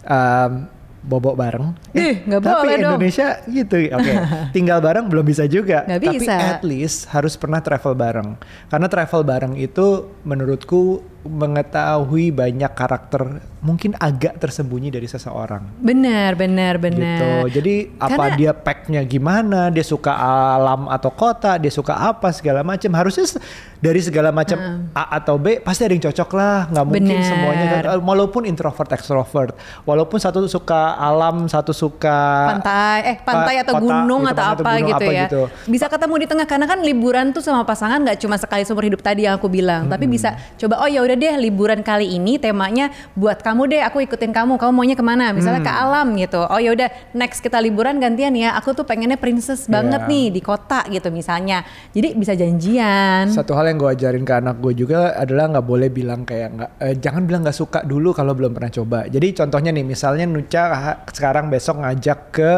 Em, 0.02 0.66
bobok 1.02 1.34
bareng. 1.34 1.74
Ih, 1.98 2.22
nggak 2.22 2.40
tapi 2.40 2.54
boleh 2.62 2.76
dong. 2.78 2.94
Indonesia 2.94 3.28
gitu. 3.44 3.74
Oke. 3.90 4.14
Tinggal 4.56 4.78
bareng 4.80 5.10
belum 5.10 5.26
bisa 5.26 5.50
juga. 5.50 5.82
Nggak 5.84 5.98
tapi 5.98 6.14
bisa. 6.14 6.36
at 6.38 6.62
least 6.62 7.10
harus 7.10 7.34
pernah 7.34 7.58
travel 7.58 7.98
bareng. 7.98 8.38
Karena 8.70 8.86
travel 8.86 9.22
bareng 9.22 9.54
itu 9.58 10.14
menurutku 10.22 11.02
mengetahui 11.24 12.34
banyak 12.34 12.72
karakter 12.72 13.22
mungkin 13.62 13.94
agak 14.02 14.42
tersembunyi 14.42 14.90
dari 14.90 15.06
seseorang. 15.06 15.62
Benar, 15.78 16.34
benar, 16.34 16.82
benar. 16.82 16.98
Gitu. 16.98 17.62
Jadi 17.62 17.76
apa 18.02 18.10
Karena- 18.18 18.38
dia 18.38 18.52
packnya 18.58 19.02
gimana, 19.06 19.70
dia 19.70 19.86
suka 19.86 20.10
alam 20.18 20.90
atau 20.90 21.14
kota, 21.14 21.62
dia 21.62 21.70
suka 21.70 21.94
apa 21.94 22.34
segala 22.34 22.66
macam. 22.66 22.90
Harusnya 22.98 23.30
dari 23.78 24.02
segala 24.02 24.34
macam 24.34 24.58
A 24.94 25.22
atau 25.22 25.38
B 25.38 25.62
pasti 25.62 25.86
ada 25.86 25.94
yang 25.94 26.02
cocok 26.02 26.30
lah. 26.34 26.58
Nggak 26.74 26.86
mungkin 26.90 27.18
Bener. 27.18 27.30
semuanya. 27.30 27.66
kan. 27.70 27.84
Walaupun 28.02 28.42
introvert 28.50 28.90
extrovert, 28.90 29.54
walaupun 29.86 30.18
satu 30.18 30.42
suka 30.50 30.98
alam, 30.98 31.46
satu 31.46 31.70
suka 31.70 32.58
pantai, 32.58 32.98
eh 33.06 33.18
pantai 33.22 33.56
pa- 33.62 33.64
atau 33.70 33.74
kota 33.78 33.86
gunung 33.86 34.22
gitu, 34.26 34.34
atau 34.34 34.46
apa 34.58 34.62
gunung 34.74 34.90
gitu 34.90 35.06
apa 35.06 35.12
ya. 35.14 35.22
gitu. 35.30 35.42
Bisa 35.70 35.86
ketemu 35.86 36.16
di 36.18 36.26
tengah 36.26 36.48
karena 36.50 36.66
kan 36.66 36.82
liburan 36.82 37.30
tuh 37.30 37.46
sama 37.46 37.62
pasangan 37.62 38.02
nggak 38.02 38.18
cuma 38.18 38.42
sekali 38.42 38.66
seumur 38.66 38.90
hidup 38.90 39.06
tadi 39.06 39.30
yang 39.30 39.38
aku 39.38 39.46
bilang, 39.46 39.86
tapi 39.86 40.10
bisa 40.10 40.34
coba 40.58 40.82
oh 40.82 40.90
ya 40.90 41.06
udah 41.12 41.20
deh 41.20 41.36
liburan 41.44 41.84
kali 41.84 42.16
ini 42.16 42.40
temanya 42.40 42.88
buat 43.20 43.44
kamu 43.44 43.68
deh, 43.68 43.82
aku 43.84 44.00
ikutin 44.00 44.32
kamu. 44.32 44.56
Kamu 44.56 44.72
maunya 44.72 44.96
ke 44.96 45.04
mana? 45.04 45.36
Misalnya 45.36 45.60
Mm. 45.60 45.68
ke 45.68 45.74
alam 45.76 46.08
gitu. 46.16 46.40
Oh 46.40 46.56
ya 46.56 46.72
udah 46.72 46.88
next 47.12 47.44
kita 47.44 47.60
liburan 47.60 48.00
gantian 48.00 48.32
ya. 48.32 48.56
Aku 48.56 48.72
tuh 48.72 48.88
pengennya 48.88 49.20
princess 49.20 49.68
banget 49.68 50.08
Iya. 50.08 50.12
nih 50.12 50.26
di 50.32 50.40
kota 50.40 50.88
gitu 50.88 51.12
misalnya. 51.12 51.68
Jadi 51.92 52.16
bisa 52.16 52.32
janjian. 52.32 53.28
Satu 53.28 53.52
hal 53.52 53.68
yang 53.68 53.76
gue 53.76 53.92
ajarin 53.92 54.24
ke 54.24 54.32
anak 54.32 54.64
gue 54.64 54.72
juga 54.72 55.12
adalah 55.14 55.52
nggak 55.52 55.66
boleh 55.68 55.92
bilang 55.92 56.24
kayak 56.24 56.50
nggak, 56.56 56.72
eh, 56.80 56.96
jangan 56.96 57.28
bilang 57.28 57.44
nggak 57.44 57.58
suka 57.58 57.84
dulu 57.84 58.16
kalau 58.16 58.32
belum 58.32 58.56
pernah 58.56 58.72
coba. 58.72 59.00
Jadi 59.12 59.36
contohnya 59.36 59.76
nih, 59.76 59.84
misalnya 59.84 60.24
Nuca 60.24 60.64
sekarang 61.12 61.52
besok 61.52 61.84
ngajak 61.84 62.20
ke 62.32 62.52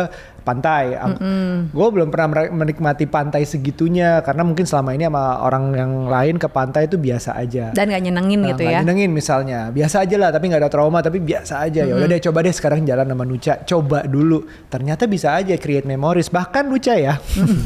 pantai, 0.44 0.94
gue 1.72 1.88
belum 1.90 2.12
pernah 2.12 2.52
menikmati 2.52 3.08
pantai 3.08 3.48
segitunya 3.48 4.20
karena 4.22 4.44
mungkin 4.44 4.68
selama 4.68 4.92
ini 4.92 5.08
sama 5.08 5.40
orang 5.40 5.72
yang 5.72 5.92
lain 6.06 6.36
ke 6.36 6.46
pantai 6.46 6.86
itu 6.86 7.00
biasa 7.00 7.34
aja. 7.34 7.72
Dan 7.72 7.90
nggak 7.90 8.04
nyenengin 8.04 8.40
Nah, 8.44 8.50
gitu 8.52 8.62
nggak 8.68 8.76
ya. 8.76 8.80
nyenengin 8.84 9.12
misalnya, 9.16 9.60
biasa 9.72 10.04
aja 10.04 10.16
lah 10.20 10.30
tapi 10.30 10.52
nggak 10.52 10.62
ada 10.62 10.72
trauma 10.72 11.00
tapi 11.00 11.24
biasa 11.24 11.64
aja. 11.64 11.88
Ya 11.88 11.94
udah 11.96 12.08
deh 12.12 12.20
coba 12.20 12.44
deh 12.44 12.52
sekarang 12.52 12.84
jalan 12.84 13.08
sama 13.08 13.24
Nuca, 13.24 13.54
coba 13.64 14.04
dulu. 14.04 14.44
Ternyata 14.68 15.08
bisa 15.08 15.32
aja 15.34 15.56
create 15.56 15.88
memories. 15.88 16.28
Bahkan 16.28 16.68
Nuca 16.68 16.94
ya. 16.94 17.16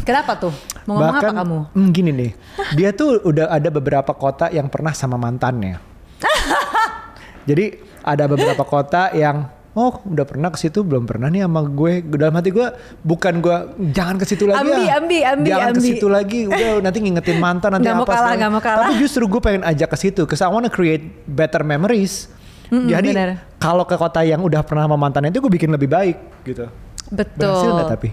Kenapa 0.06 0.38
tuh? 0.38 0.54
Mau 0.86 1.02
ngomong 1.02 1.18
apa 1.20 1.32
kamu? 1.44 1.58
hmm, 1.76 1.90
gini 1.92 2.12
nih, 2.16 2.32
dia 2.78 2.90
tuh 2.96 3.20
udah 3.26 3.52
ada 3.52 3.68
beberapa 3.68 4.13
kota 4.13 4.48
yang 4.48 4.70
pernah 4.72 4.96
sama 4.96 5.20
mantannya. 5.20 5.82
Jadi 7.50 7.66
ada 8.04 8.24
beberapa 8.28 8.63
kota 8.63 9.12
yang 9.12 9.48
oh 9.78 10.02
udah 10.04 10.26
pernah 10.26 10.50
ke 10.50 10.58
situ 10.58 10.82
belum 10.82 11.06
pernah 11.06 11.30
nih 11.30 11.46
sama 11.46 11.62
gue. 11.63 11.94
Dalam 12.04 12.34
hati 12.34 12.50
gue 12.50 12.68
bukan 13.00 13.34
gue 13.38 13.58
jangan 13.92 14.18
ke 14.18 14.26
situ 14.26 14.44
lagi 14.44 14.66
Ambi, 14.66 14.74
ya. 14.84 14.98
ambi, 14.98 15.20
ambi, 15.24 15.48
jangan 15.48 15.70
ke 15.72 15.82
situ 15.84 16.08
lagi. 16.08 16.40
Udah 16.46 16.70
nanti 16.84 16.98
ngingetin 16.98 17.38
mantan 17.38 17.70
nanti 17.72 17.86
mau 17.88 18.02
apa 18.02 18.10
kalah, 18.10 18.18
segala- 18.28 18.36
nggak 18.36 18.52
mau 18.52 18.62
kalah. 18.62 18.80
Tapi 18.84 18.94
justru 18.98 19.24
gue 19.24 19.38
pengen 19.40 19.62
ajak 19.63 19.88
ke 19.88 19.98
situ. 20.00 20.22
Cause 20.24 20.42
I 20.42 20.50
wanna 20.50 20.68
create 20.68 21.06
better 21.24 21.62
memories. 21.62 22.34
Mm-mm, 22.68 22.90
Jadi 22.90 23.13
benar. 23.13 23.30
kalau 23.56 23.86
ke 23.86 23.96
kota 23.96 24.20
yang 24.22 24.42
udah 24.42 24.60
pernah 24.60 24.84
sama 24.84 24.98
mantannya 24.98 25.30
itu 25.30 25.40
gue 25.40 25.54
bikin 25.54 25.70
lebih 25.70 25.88
baik 25.88 26.18
gitu. 26.44 26.68
Betul. 27.08 27.48
Berhasil 27.48 27.70
nggak 27.72 27.92
tapi? 27.94 28.10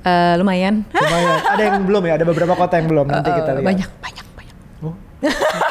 Eh, 0.00 0.34
lumayan. 0.36 0.84
Lumayan. 0.86 1.32
ada 1.46 1.62
yang 1.62 1.76
belum 1.84 2.02
ya, 2.02 2.12
ada 2.14 2.24
beberapa 2.24 2.52
kota 2.52 2.76
yang 2.76 2.88
belum. 2.88 3.06
Nanti 3.06 3.30
kita 3.30 3.46
Eh, 3.46 3.56
lihat. 3.56 3.64
Banyak, 3.64 3.90
banyak, 3.96 4.26
banyak. 4.34 4.56
Oh. 4.82 4.94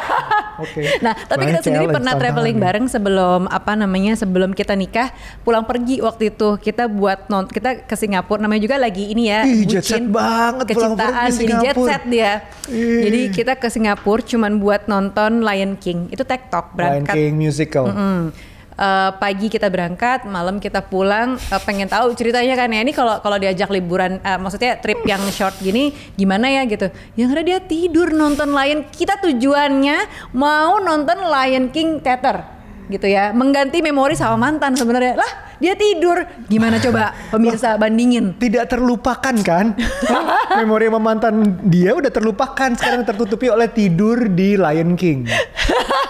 Oke. 0.60 0.82
Nah, 1.04 1.16
tapi 1.16 1.48
Banyak 1.48 1.52
kita 1.56 1.64
sendiri 1.64 1.86
pernah 1.88 2.12
traveling 2.12 2.56
nih. 2.56 2.64
bareng 2.64 2.86
sebelum 2.86 3.40
apa 3.48 3.72
namanya 3.72 4.12
sebelum 4.14 4.52
kita 4.52 4.76
nikah 4.76 5.08
pulang 5.40 5.64
pergi 5.64 6.00
waktu 6.00 6.30
itu 6.30 6.60
kita 6.60 6.86
buat 6.86 7.26
non 7.26 7.48
kita 7.48 7.84
ke 7.84 7.94
Singapura 7.96 8.36
namanya 8.38 8.60
juga 8.60 8.76
lagi 8.76 9.08
ini 9.08 9.26
ya 9.26 9.40
Ih, 9.42 9.64
jet 9.64 9.82
set 9.82 10.04
banget 10.04 10.68
kecintaan 10.68 11.28
jadi 11.32 11.54
jet 11.56 11.76
Singapura. 11.76 11.88
set 11.88 12.02
dia 12.04 12.32
Ih. 12.68 13.00
jadi 13.08 13.20
kita 13.32 13.52
ke 13.56 13.68
Singapura 13.68 14.20
cuman 14.20 14.52
buat 14.58 14.82
nonton 14.86 15.40
Lion 15.40 15.74
King 15.74 16.08
itu 16.08 16.20
TikTok 16.20 16.72
Lion 16.72 16.76
berangkat 16.76 17.14
King 17.16 17.32
musical. 17.34 17.86
Mm. 17.88 18.24
Eh, 18.80 19.10
pagi 19.20 19.52
kita 19.52 19.68
berangkat, 19.68 20.24
malam 20.24 20.56
kita 20.56 20.80
pulang. 20.80 21.36
eh, 21.36 21.60
pengen 21.68 21.84
tahu 21.84 22.16
ceritanya 22.16 22.56
kan 22.56 22.72
ya 22.72 22.80
ini 22.80 22.96
kalau 22.96 23.20
kalau 23.20 23.36
diajak 23.36 23.68
liburan, 23.68 24.16
eh, 24.24 24.38
maksudnya 24.40 24.80
trip 24.80 25.04
yang 25.04 25.20
short 25.28 25.52
gini, 25.60 25.92
gimana 26.16 26.48
ya 26.48 26.64
gitu? 26.64 26.88
Yang 27.12 27.28
ada 27.36 27.42
dia 27.44 27.58
tidur 27.60 28.08
nonton 28.16 28.56
Lion. 28.56 28.88
Kita 28.88 29.20
tujuannya 29.20 30.32
mau 30.32 30.80
nonton 30.80 31.28
Lion 31.28 31.68
King 31.68 32.00
Theater 32.00 32.40
gitu 32.88 33.04
ya, 33.04 33.36
mengganti 33.36 33.84
memori 33.84 34.16
sama 34.16 34.48
mantan 34.48 34.72
sebenarnya. 34.72 35.12
Lah 35.12 35.32
dia 35.60 35.76
tidur. 35.76 36.24
Gimana 36.48 36.80
coba 36.80 37.12
pemirsa 37.28 37.76
bandingin? 37.76 38.32
Tidak 38.40 38.64
terlupakan 38.64 39.36
kan? 39.44 39.76
Memori 40.64 40.88
sama 40.88 40.98
mantan 41.04 41.60
dia 41.68 41.92
udah 41.92 42.08
terlupakan 42.08 42.72
sekarang 42.80 43.04
tertutupi 43.04 43.52
oleh 43.52 43.68
tidur 43.68 44.24
di 44.32 44.56
Lion 44.56 44.96
King. 44.96 45.28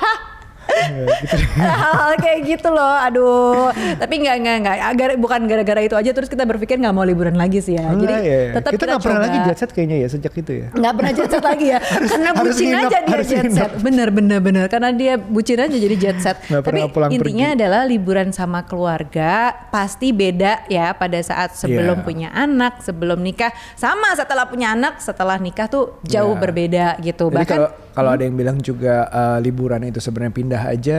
hal-hal 1.60 2.12
kayak 2.18 2.40
gitu 2.46 2.68
loh 2.70 2.96
aduh 2.96 3.70
tapi 3.96 4.14
nggak 4.22 4.36
nggak 4.40 4.56
nggak 4.64 4.76
agar 4.90 5.08
bukan 5.16 5.40
gara-gara 5.46 5.80
itu 5.82 5.94
aja 5.94 6.10
terus 6.10 6.28
kita 6.28 6.44
berpikir 6.44 6.76
nggak 6.78 6.94
mau 6.94 7.04
liburan 7.04 7.36
lagi 7.36 7.60
sih 7.60 7.76
ya 7.76 7.90
Enggak, 7.90 8.02
jadi 8.02 8.14
ya. 8.20 8.40
tetap 8.58 8.70
kita 8.74 8.84
nggak 8.86 9.02
pernah 9.02 9.20
lagi 9.20 9.38
jet 9.46 9.58
set 9.58 9.70
kayaknya 9.70 9.96
ya 10.00 10.08
sejak 10.08 10.32
itu 10.34 10.52
ya. 10.52 10.66
nggak 10.72 10.92
pernah 10.94 11.12
jet 11.12 11.28
set 11.30 11.44
lagi 11.44 11.66
ya 11.68 11.78
karena 12.10 12.28
harus 12.34 12.54
bucin 12.56 12.66
nginep, 12.70 12.82
aja 12.90 12.98
dia 13.00 13.20
jet 13.22 13.44
nginep. 13.44 13.56
set 13.58 13.72
bener 13.80 14.08
bener 14.10 14.38
bener 14.40 14.64
karena 14.66 14.90
dia 14.92 15.14
bucin 15.18 15.58
aja 15.58 15.76
jadi 15.76 15.96
jet 15.96 16.18
set 16.20 16.36
tapi 16.48 16.80
intinya 17.12 17.48
pergi. 17.50 17.56
adalah 17.60 17.82
liburan 17.86 18.28
sama 18.30 18.64
keluarga 18.64 19.52
pasti 19.70 20.10
beda 20.10 20.66
ya 20.66 20.92
pada 20.94 21.18
saat 21.20 21.54
sebelum 21.54 22.00
Iya. 22.00 22.06
punya 22.06 22.28
anak 22.30 22.80
sebelum 22.80 23.18
nikah 23.20 23.50
sama 23.74 24.14
setelah 24.14 24.46
punya 24.46 24.72
anak 24.72 24.98
setelah 25.02 25.36
nikah 25.36 25.66
tuh 25.66 25.98
jauh 26.06 26.34
Iya. 26.34 26.40
berbeda 26.40 26.86
gitu 27.02 27.26
Jadi 27.28 27.36
bahkan 27.36 27.58
kalau 27.58 27.70
kalau 28.00 28.16
ada 28.16 28.24
yang 28.24 28.34
bilang 28.34 28.56
juga 28.58 29.04
uh, 29.12 29.36
liburan 29.36 29.84
itu 29.84 30.00
sebenarnya 30.00 30.32
pindah 30.32 30.62
aja 30.64 30.98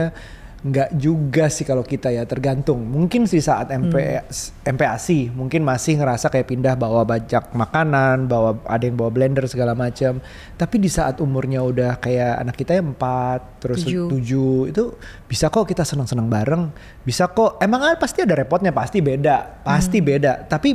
nggak 0.62 0.94
juga 0.94 1.50
sih 1.50 1.66
kalau 1.66 1.82
kita 1.82 2.14
ya 2.14 2.22
tergantung. 2.22 2.86
Mungkin 2.86 3.26
sih 3.26 3.42
saat 3.42 3.74
MP, 3.74 4.22
MPASI 4.62 5.34
mungkin 5.34 5.66
masih 5.66 5.98
ngerasa 5.98 6.30
kayak 6.30 6.54
pindah 6.54 6.78
bawa 6.78 7.02
banyak 7.02 7.50
makanan 7.50 8.30
bawa 8.30 8.62
ada 8.70 8.86
yang 8.86 8.94
bawa 8.94 9.10
blender 9.10 9.42
segala 9.50 9.74
macam. 9.74 10.22
Tapi 10.54 10.76
di 10.78 10.86
saat 10.86 11.18
umurnya 11.18 11.66
udah 11.66 11.98
kayak 11.98 12.46
anak 12.46 12.54
kita 12.54 12.78
yang 12.78 12.94
empat 12.94 13.58
terus 13.58 13.82
Tujuh. 13.82 14.06
tujuh 14.14 14.58
itu 14.70 14.94
bisa 15.26 15.50
kok 15.50 15.66
kita 15.66 15.82
senang-senang 15.82 16.30
bareng. 16.30 16.70
Bisa 17.02 17.26
kok 17.26 17.58
emang 17.58 17.82
ah, 17.82 17.98
pasti 17.98 18.22
ada 18.22 18.38
repotnya 18.38 18.70
pasti 18.70 19.02
beda 19.02 19.66
pasti 19.66 19.98
Hmm. 19.98 20.06
beda. 20.14 20.32
Tapi 20.46 20.70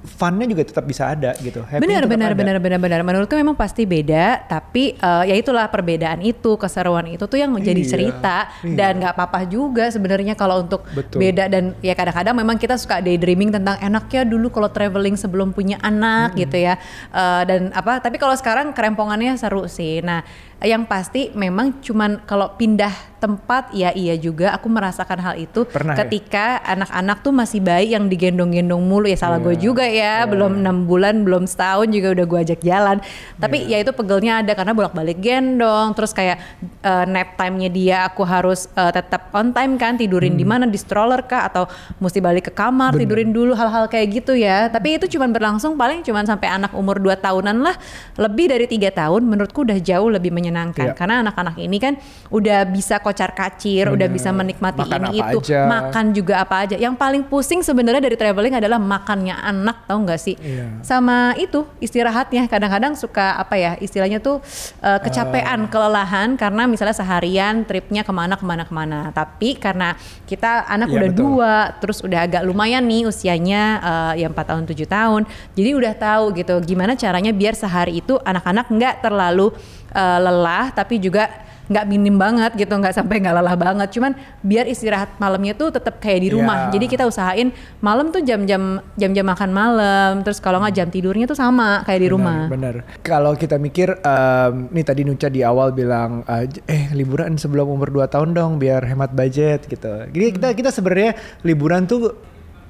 funnya 0.00 0.48
juga 0.48 0.64
tetap 0.64 0.88
bisa 0.88 1.12
ada 1.12 1.36
gitu 1.38 1.60
Happy-nya 1.60 1.84
Benar, 1.84 2.02
tetap 2.04 2.12
benar, 2.16 2.30
ada. 2.32 2.38
benar, 2.40 2.56
benar, 2.56 2.78
benar. 2.80 3.00
Menurutku 3.04 3.36
memang 3.36 3.52
pasti 3.52 3.84
beda, 3.84 4.48
tapi 4.48 4.96
eh, 4.96 5.24
ya 5.28 5.34
itulah 5.36 5.68
perbedaan 5.68 6.24
itu, 6.24 6.56
keseruan 6.56 7.04
itu 7.12 7.24
tuh 7.28 7.36
yang 7.36 7.52
menjadi 7.52 7.80
Iya, 7.84 7.90
cerita 7.92 8.36
iya. 8.64 8.76
dan 8.76 8.92
nggak 9.00 9.12
apa-apa 9.16 9.44
juga 9.44 9.92
sebenarnya 9.92 10.32
kalau 10.36 10.64
untuk 10.64 10.84
Betul. 10.92 11.20
beda 11.20 11.48
dan 11.48 11.76
ya 11.84 11.92
kadang-kadang 11.92 12.32
memang 12.32 12.56
kita 12.56 12.80
suka 12.80 13.00
daydreaming 13.00 13.52
tentang 13.52 13.76
enaknya 13.80 14.24
dulu 14.24 14.48
kalau 14.48 14.68
traveling 14.72 15.16
sebelum 15.16 15.52
punya 15.52 15.76
anak 15.80 16.32
gitu 16.34 16.56
ya 16.56 16.80
Eh, 17.10 17.42
dan 17.44 17.70
apa? 17.74 17.98
Tapi 18.00 18.16
kalau 18.16 18.32
sekarang 18.32 18.72
kerempongannya 18.72 19.36
seru 19.36 19.66
sih. 19.66 20.00
Nah, 20.00 20.22
yang 20.60 20.84
pasti 20.84 21.32
memang 21.32 21.80
cuman 21.80 22.20
kalau 22.22 22.52
pindah 22.54 22.92
tempat 23.16 23.68
ya 23.72 23.92
iya 23.92 24.16
juga 24.16 24.52
aku 24.52 24.64
merasakan 24.66 25.20
hal 25.20 25.34
itu 25.36 25.64
Pernah 25.64 25.92
ya? 25.92 26.04
ketika 26.04 26.56
anak-anak 26.64 27.20
tuh 27.20 27.32
masih 27.32 27.60
bayi 27.60 27.92
yang 27.92 28.08
digendong-gendong 28.08 28.80
mulu 28.80 29.04
ya 29.04 29.16
salah 29.16 29.36
gue 29.36 29.52
Iya, 29.52 29.60
juga 29.60 29.84
ya 29.84 29.92
iya. 29.92 30.12
belum 30.24 30.60
enam 30.60 30.84
bulan 30.84 31.20
belum 31.20 31.44
setahun 31.44 31.88
juga 31.88 32.12
udah 32.12 32.24
gue 32.24 32.38
ajak 32.40 32.60
jalan 32.60 32.96
tapi 33.36 33.60
Iya. 33.62 33.80
ya 33.80 33.84
itu 33.84 33.92
pegelnya 33.92 34.40
ada 34.40 34.52
karena 34.52 34.72
bolak-balik 34.72 35.20
gendong 35.20 35.92
terus 35.92 36.12
kayak 36.12 36.40
eh, 36.80 37.04
nap 37.06 37.36
time-nya 37.36 37.68
dia 37.68 37.96
aku 38.04 38.24
harus 38.24 38.68
eh, 38.72 38.88
tetap 38.90 39.28
on 39.32 39.52
time 39.52 39.76
kan 39.76 39.96
tidurin 39.96 40.32
di 40.32 40.44
mana 40.44 40.64
di 40.64 40.76
stroller 40.76 41.20
kah 41.22 41.44
atau 41.46 41.68
mesti 41.96 42.20
balik 42.20 42.48
ke 42.48 42.52
kamar 42.52 42.68
Hmm. 42.90 42.96
Bener. 42.96 43.04
tidurin 43.04 43.30
dulu 43.30 43.52
hal-hal 43.52 43.84
kayak 43.86 44.08
gitu 44.14 44.32
ya 44.32 44.68
tapi 44.68 44.96
itu 44.96 45.08
cuman 45.10 45.28
berlangsung 45.28 45.76
paling 45.76 46.00
cuman 46.00 46.24
sampai 46.24 46.48
anak 46.48 46.72
umur 46.72 46.96
2 46.96 47.16
tahunan 47.16 47.60
lah 47.60 47.76
lebih 48.16 48.48
dari 48.48 48.64
tiga 48.64 48.88
tahun 48.90 49.24
menurutku 49.24 49.60
udah 49.62 49.76
jauh 49.76 50.08
lebih 50.08 50.28
menyenangkan 50.28 50.49
Iya. 50.50 50.92
karena 50.92 51.14
anak-anak 51.22 51.54
ini 51.56 51.78
kan 51.78 51.94
udah 52.28 52.66
bisa 52.66 52.98
kocar 52.98 53.30
kacir 53.30 53.86
udah 53.86 54.06
Bener. 54.06 54.16
bisa 54.16 54.30
menikmati 54.30 54.82
Makan 54.82 55.00
ini 55.08 55.18
apa 55.20 55.30
itu 55.30 55.38
aja. 55.46 55.60
makan 55.64 56.04
juga 56.10 56.34
apa 56.38 56.56
aja 56.62 56.76
yang 56.76 56.94
paling 56.94 57.22
pusing 57.22 57.60
sebenarnya 57.60 58.00
dari 58.00 58.14
traveling 58.14 58.54
adalah 58.54 58.76
makannya 58.76 59.34
anak 59.34 59.86
tahu 59.86 59.98
nggak 60.02 60.20
sih 60.20 60.34
Iya. 60.36 60.82
sama 60.82 61.34
itu 61.36 61.62
istirahatnya 61.78 62.46
kadang-kadang 62.46 62.94
suka 62.94 63.36
apa 63.36 63.54
ya 63.54 63.72
istilahnya 63.78 64.18
tuh 64.18 64.40
uh, 64.80 64.98
kecapean 65.00 65.66
kelelahan 65.66 66.34
karena 66.34 66.64
misalnya 66.64 66.94
seharian 66.94 67.62
tripnya 67.62 68.02
ke 68.02 68.10
mana 68.10 68.34
ke 68.34 68.44
mana 68.44 68.62
ke 68.64 68.72
mana 68.72 69.10
tapi 69.10 69.54
karena 69.54 69.94
kita 70.24 70.66
anak 70.66 70.88
Iya, 70.88 70.96
udah 70.96 71.10
betul. 71.12 71.20
dua 71.22 71.54
terus 71.78 71.98
udah 72.00 72.20
agak 72.24 72.42
lumayan 72.42 72.82
nih 72.82 73.04
usianya 73.04 73.62
uh, 73.78 74.12
ya 74.14 74.26
4 74.26 74.34
tahun 74.40 74.62
7 74.64 74.74
tahun 74.86 75.22
jadi 75.54 75.70
udah 75.76 75.94
tahu 75.94 76.24
gitu 76.34 76.54
gimana 76.62 76.94
caranya 76.94 77.30
biar 77.30 77.52
sehari 77.52 77.98
itu 77.98 78.16
anak-anak 78.16 78.66
nggak 78.66 78.94
terlalu 79.00 79.52
uh, 79.92 80.18
lelah 80.18 80.72
tapi 80.72 80.98
juga 80.98 81.28
nggak 81.70 81.86
minim 81.86 82.18
banget 82.18 82.58
gitu 82.58 82.74
nggak 82.74 82.90
sampai 82.90 83.22
nggak 83.22 83.30
lelah 83.30 83.54
banget 83.54 83.94
cuman 83.94 84.10
biar 84.42 84.66
istirahat 84.66 85.14
malamnya 85.22 85.54
tuh 85.54 85.70
tetap 85.70 86.02
kayak 86.02 86.26
di 86.26 86.34
rumah 86.34 86.66
Iya. 86.66 86.74
jadi 86.74 86.86
kita 86.90 87.04
usahain 87.06 87.54
malam 87.78 88.10
tuh 88.10 88.26
jam-jam 88.26 88.82
jam-jam 88.98 89.22
makan 89.22 89.54
malam 89.54 90.12
terus 90.26 90.42
kalau 90.42 90.58
nggak 90.58 90.74
jam 90.74 90.90
tidurnya 90.90 91.30
tuh 91.30 91.38
sama 91.38 91.86
kayak 91.86 92.02
di 92.02 92.08
rumah 92.10 92.50
Bener. 92.50 92.82
Kalau 93.06 93.38
kita 93.38 93.54
mikir, 93.54 94.02
em, 94.02 94.66
nih 94.74 94.82
tadi 94.82 95.06
Nuca 95.06 95.30
di 95.30 95.46
awal 95.46 95.70
bilang, 95.70 96.26
eh, 96.26 96.50
eh 96.66 96.90
liburan 96.90 97.38
sebelum 97.38 97.70
umur 97.70 97.94
2 97.94 98.10
tahun 98.10 98.34
dong 98.34 98.58
biar 98.58 98.82
hemat 98.82 99.14
budget 99.14 99.70
gitu. 99.70 100.10
Jadi 100.10 100.26
kita 100.34 100.48
kita 100.50 100.70
sebenarnya 100.74 101.14
liburan 101.46 101.86
tuh 101.86 102.18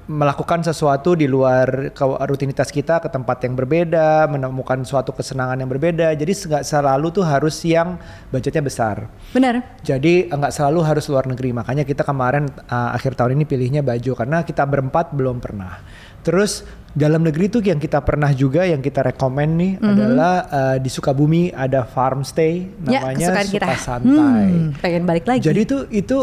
melakukan 0.09 0.65
sesuatu 0.65 1.13
di 1.13 1.29
luar 1.29 1.93
rutinitas 2.25 2.73
kita 2.73 2.97
ke 2.97 3.09
tempat 3.09 3.45
yang 3.45 3.53
berbeda, 3.53 4.25
menemukan 4.25 4.81
suatu 4.81 5.13
kesenangan 5.13 5.61
yang 5.61 5.69
berbeda. 5.69 6.13
Jadi 6.17 6.33
nggak 6.33 6.63
selalu 6.65 7.07
tuh 7.13 7.25
harus 7.25 7.61
yang 7.61 8.01
budgetnya 8.33 8.65
besar. 8.65 9.05
benar 9.31 9.61
Jadi 9.85 10.29
nggak 10.31 10.53
selalu 10.53 10.79
harus 10.81 11.05
luar 11.07 11.29
negeri. 11.29 11.53
Makanya 11.53 11.85
kita 11.85 12.01
kemarin 12.01 12.49
uh, 12.69 12.95
akhir 12.97 13.13
tahun 13.13 13.37
ini 13.37 13.45
pilihnya 13.45 13.81
baju 13.85 14.11
karena 14.17 14.41
kita 14.41 14.65
berempat 14.65 15.13
belum 15.13 15.37
pernah. 15.37 15.79
Terus 16.21 16.65
dalam 16.91 17.23
negeri 17.23 17.47
tuh 17.47 17.63
yang 17.63 17.79
kita 17.79 18.03
pernah 18.03 18.29
juga 18.35 18.67
yang 18.67 18.83
kita 18.83 19.01
rekomen 19.01 19.49
nih 19.55 19.71
adalah 19.79 20.33
uh, 20.51 20.77
di 20.77 20.91
Sukabumi 20.91 21.49
ada 21.55 21.87
farm 21.87 22.21
stay 22.27 22.67
ya 22.83 22.99
namanya 22.99 23.31
kesukaan 23.31 23.47
Suka 23.47 23.55
kita 23.55 23.75
Santai. 23.79 24.45
Hmm, 24.51 24.69
pengen 24.77 25.03
balik 25.07 25.25
lagi 25.25 25.39
Jadi 25.39 25.59
itu 25.63 25.77
itu 25.89 26.17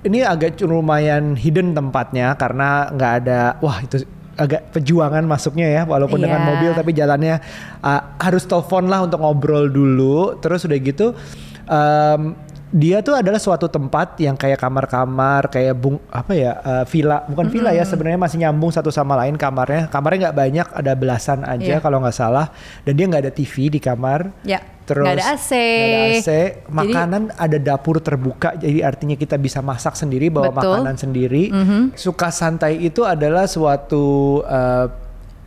ini 0.00 0.24
agak 0.24 0.56
lumayan 0.64 1.36
hidden 1.36 1.76
tempatnya 1.76 2.32
karena 2.36 2.88
nggak 2.92 3.12
ada 3.24 3.40
wah 3.60 3.78
itu 3.84 4.00
agak 4.40 4.72
perjuangan 4.72 5.20
masuknya 5.28 5.68
ya 5.68 5.82
walaupun 5.84 6.16
dengan 6.16 6.40
Iya. 6.40 6.48
mobil 6.48 6.70
tapi 6.72 6.90
jalannya 6.96 7.44
uh, 7.84 8.02
harus 8.16 8.48
telepon 8.48 8.88
lah 8.88 9.04
untuk 9.04 9.20
ngobrol 9.20 9.68
dulu 9.68 10.40
terus 10.40 10.64
udah 10.64 10.78
gitu 10.80 11.12
em, 11.68 12.32
dia 12.70 13.02
tuh 13.02 13.18
adalah 13.18 13.36
suatu 13.36 13.66
tempat 13.66 14.14
yang 14.16 14.38
kayak 14.38 14.54
kamar-kamar 14.56 15.50
kayak 15.50 15.74
bung 15.74 15.98
apa 16.06 16.32
ya 16.32 16.52
uh, 16.56 16.84
villa 16.86 17.26
bukan 17.26 17.50
villa 17.50 17.74
ya 17.74 17.82
sebenarnya 17.82 18.14
masih 18.16 18.38
nyambung 18.38 18.70
satu 18.70 18.88
sama 18.88 19.18
lain 19.18 19.34
kamarnya 19.34 19.90
kamarnya 19.90 20.30
nggak 20.30 20.38
banyak 20.38 20.66
ada 20.70 20.92
belasan 20.94 21.42
aja 21.42 21.58
Iya. 21.60 21.82
kalau 21.82 21.98
nggak 21.98 22.14
salah 22.14 22.46
dan 22.82 22.94
dia 22.94 23.04
nggak 23.04 23.22
ada 23.26 23.32
TV 23.32 23.54
di 23.68 23.78
kamar 23.78 24.30
ya 24.42 24.62
Terus 24.80 25.06
nggak 25.06 25.18
ada 25.18 25.26
AC 25.34 25.50
nggak 25.54 25.86
ada 25.86 26.02
AC, 26.10 26.28
Jadi- 26.28 26.54
makanan 26.66 27.22
ada 27.38 27.58
dapur 27.60 27.96
terbuka, 27.98 28.58
jadi 28.58 28.82
artinya 28.82 29.14
kita 29.14 29.38
bisa 29.38 29.62
masak 29.62 29.94
sendiri, 29.94 30.34
bawa 30.34 30.50
Betul. 30.50 30.66
makanan 30.82 30.96
sendiri. 30.98 31.44
Mhm. 31.46 31.94
Suka 31.94 32.34
santai 32.34 32.74
itu 32.80 33.06
adalah 33.06 33.46
suatu 33.46 34.02
eh, 34.42 34.86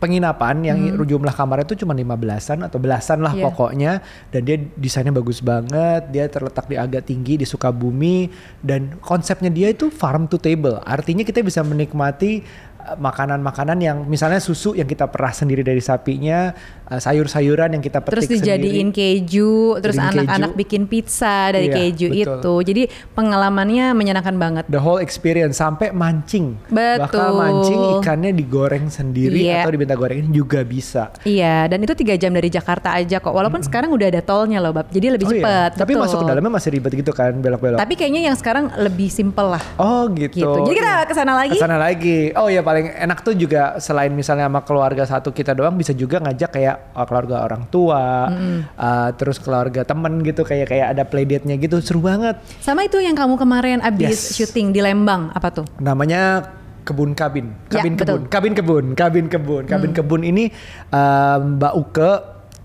penginapan 0.04 0.56
yang 0.60 0.78
jumlah 1.00 1.32
kamarnya 1.32 1.64
itu 1.64 1.80
cuma 1.80 1.96
15-an 1.96 2.68
atau 2.68 2.76
belasan 2.76 3.24
lah 3.24 3.32
Hmm. 3.32 3.40
Iya. 3.40 3.46
pokoknya 3.48 3.92
dan 4.28 4.40
dia 4.44 4.56
desainnya 4.76 5.10
bagus 5.10 5.40
banget, 5.40 6.12
dia 6.12 6.28
terletak 6.28 6.68
di 6.68 6.76
agak 6.76 7.08
tinggi 7.08 7.40
di 7.40 7.46
Sukabumi 7.48 8.28
dan 8.60 9.00
konsepnya 9.00 9.48
dia 9.48 9.72
itu 9.72 9.88
farm 9.88 10.28
to 10.28 10.36
table. 10.36 10.76
Artinya 10.84 11.24
kita 11.24 11.40
bisa 11.40 11.64
menikmati 11.64 12.44
eh, 12.84 12.96
makanan-makanan 13.00 13.80
yang 13.80 13.96
misalnya 14.04 14.38
susu 14.38 14.76
yang 14.76 14.84
kita 14.84 15.08
perah 15.08 15.32
sendiri 15.32 15.64
dari 15.64 15.80
sapinya, 15.80 16.52
eh, 16.86 16.98
sayur-sayuran 16.98 17.72
yang 17.72 17.82
kita 17.82 18.00
terus 18.00 18.24
petik 18.24 18.40
dijadiin 18.40 18.90
sendiri. 18.90 19.24
keju 19.24 19.52
terus 19.80 19.96
anak-anak 19.96 20.52
bikin 20.54 20.84
pizza 20.84 21.48
dari 21.48 21.66
Iya, 21.66 21.76
keju 21.80 22.08
betul. 22.08 22.20
itu 22.36 22.54
jadi 22.64 22.82
pengalamannya 23.14 23.86
menyenangkan 23.92 24.34
banget 24.34 24.64
the 24.66 24.76
whole 24.76 24.98
experience 24.98 25.56
sampai 25.56 25.90
mancing. 25.90 26.58
Betul. 26.68 27.32
mancing 27.34 27.80
ikannya 27.98 28.30
digoreng 28.30 28.86
sendiri 28.86 29.46
Iya. 29.46 29.62
atau 29.62 29.70
diminta 29.70 29.94
gorengin 29.94 30.28
juga 30.28 30.60
bisa. 30.60 31.08
Iya, 31.22 31.66
dan 31.66 31.80
itu 31.80 31.94
tiga 31.94 32.14
jam 32.14 32.30
dari 32.30 32.48
Jakarta 32.48 32.92
aja 32.92 33.16
kok. 33.16 33.30
Walaupun 33.30 33.62
sekarang 33.62 33.90
udah 33.90 34.08
ada 34.08 34.20
tolnya 34.20 34.58
loh, 34.58 34.70
bab. 34.70 34.86
Jadi 34.88 35.06
lebih 35.10 35.26
Oh 35.26 35.32
iya. 35.32 35.40
cepet. 35.40 35.70
Tapi 35.80 35.92
betul. 35.92 36.02
masuk 36.04 36.16
ke 36.20 36.26
dalamnya 36.26 36.52
masih 36.52 36.70
ribet 36.70 36.92
gitu 36.94 37.12
kan 37.12 37.32
belok-belok. 37.34 37.78
Tapi 37.78 37.94
kayaknya 37.94 38.22
yang 38.26 38.36
sekarang 38.36 38.68
lebih 38.76 39.08
simple 39.08 39.56
lah. 39.56 39.62
Oh 39.76 40.06
gitu. 40.10 40.36
Gitu. 40.36 40.58
Jadi 40.62 40.76
kita 40.76 40.92
Iya. 40.92 41.08
ke 41.08 41.14
sana 41.14 41.32
lagi. 41.32 41.50
Ke 41.50 41.60
sana 41.60 41.76
lagi. 41.76 42.18
Oh 42.34 42.48
ya 42.48 42.60
paling 42.60 42.90
enak 42.90 43.18
tuh 43.22 43.34
juga 43.34 43.78
selain 43.78 44.10
misalnya 44.10 44.46
sama 44.46 44.60
keluarga 44.60 45.04
satu 45.04 45.30
kita 45.30 45.54
doang 45.54 45.74
bisa 45.74 45.90
juga 45.92 46.18
ngajak 46.18 46.50
kayak 46.50 46.73
uh, 46.92 47.04
keluarga 47.04 47.42
orang 47.42 47.64
tua, 47.68 48.28
uh, 48.74 49.10
terus 49.14 49.38
keluarga 49.38 49.82
temen 49.82 50.20
gitu 50.20 50.42
kayak 50.42 50.68
kayak 50.68 50.86
ada 50.92 51.02
playdate-nya 51.02 51.56
gitu 51.56 51.78
seru 51.78 51.98
banget. 51.98 52.36
Sama 52.58 52.82
itu 52.82 52.98
yang 52.98 53.14
kamu 53.14 53.34
kemarin 53.34 53.78
abis 53.80 54.14
Yes. 54.14 54.36
syuting 54.36 54.70
di 54.70 54.80
Lembang, 54.80 55.30
apa 55.30 55.50
tuh? 55.50 55.66
namanya 55.76 56.50
kebun 56.82 57.12
kabin 57.12 57.48
Ya, 57.72 57.80
kabin 57.80 57.96
betul. 57.96 58.04
kebun 58.04 58.22
kabin 58.28 58.52
kebun 58.52 58.84
kabin 58.92 59.26
kebun 59.26 59.64
kabin 59.64 59.92
kebun 59.92 60.20
ini 60.20 60.52
um, 60.88 61.56
Mbak 61.56 61.74
Uke 61.74 62.12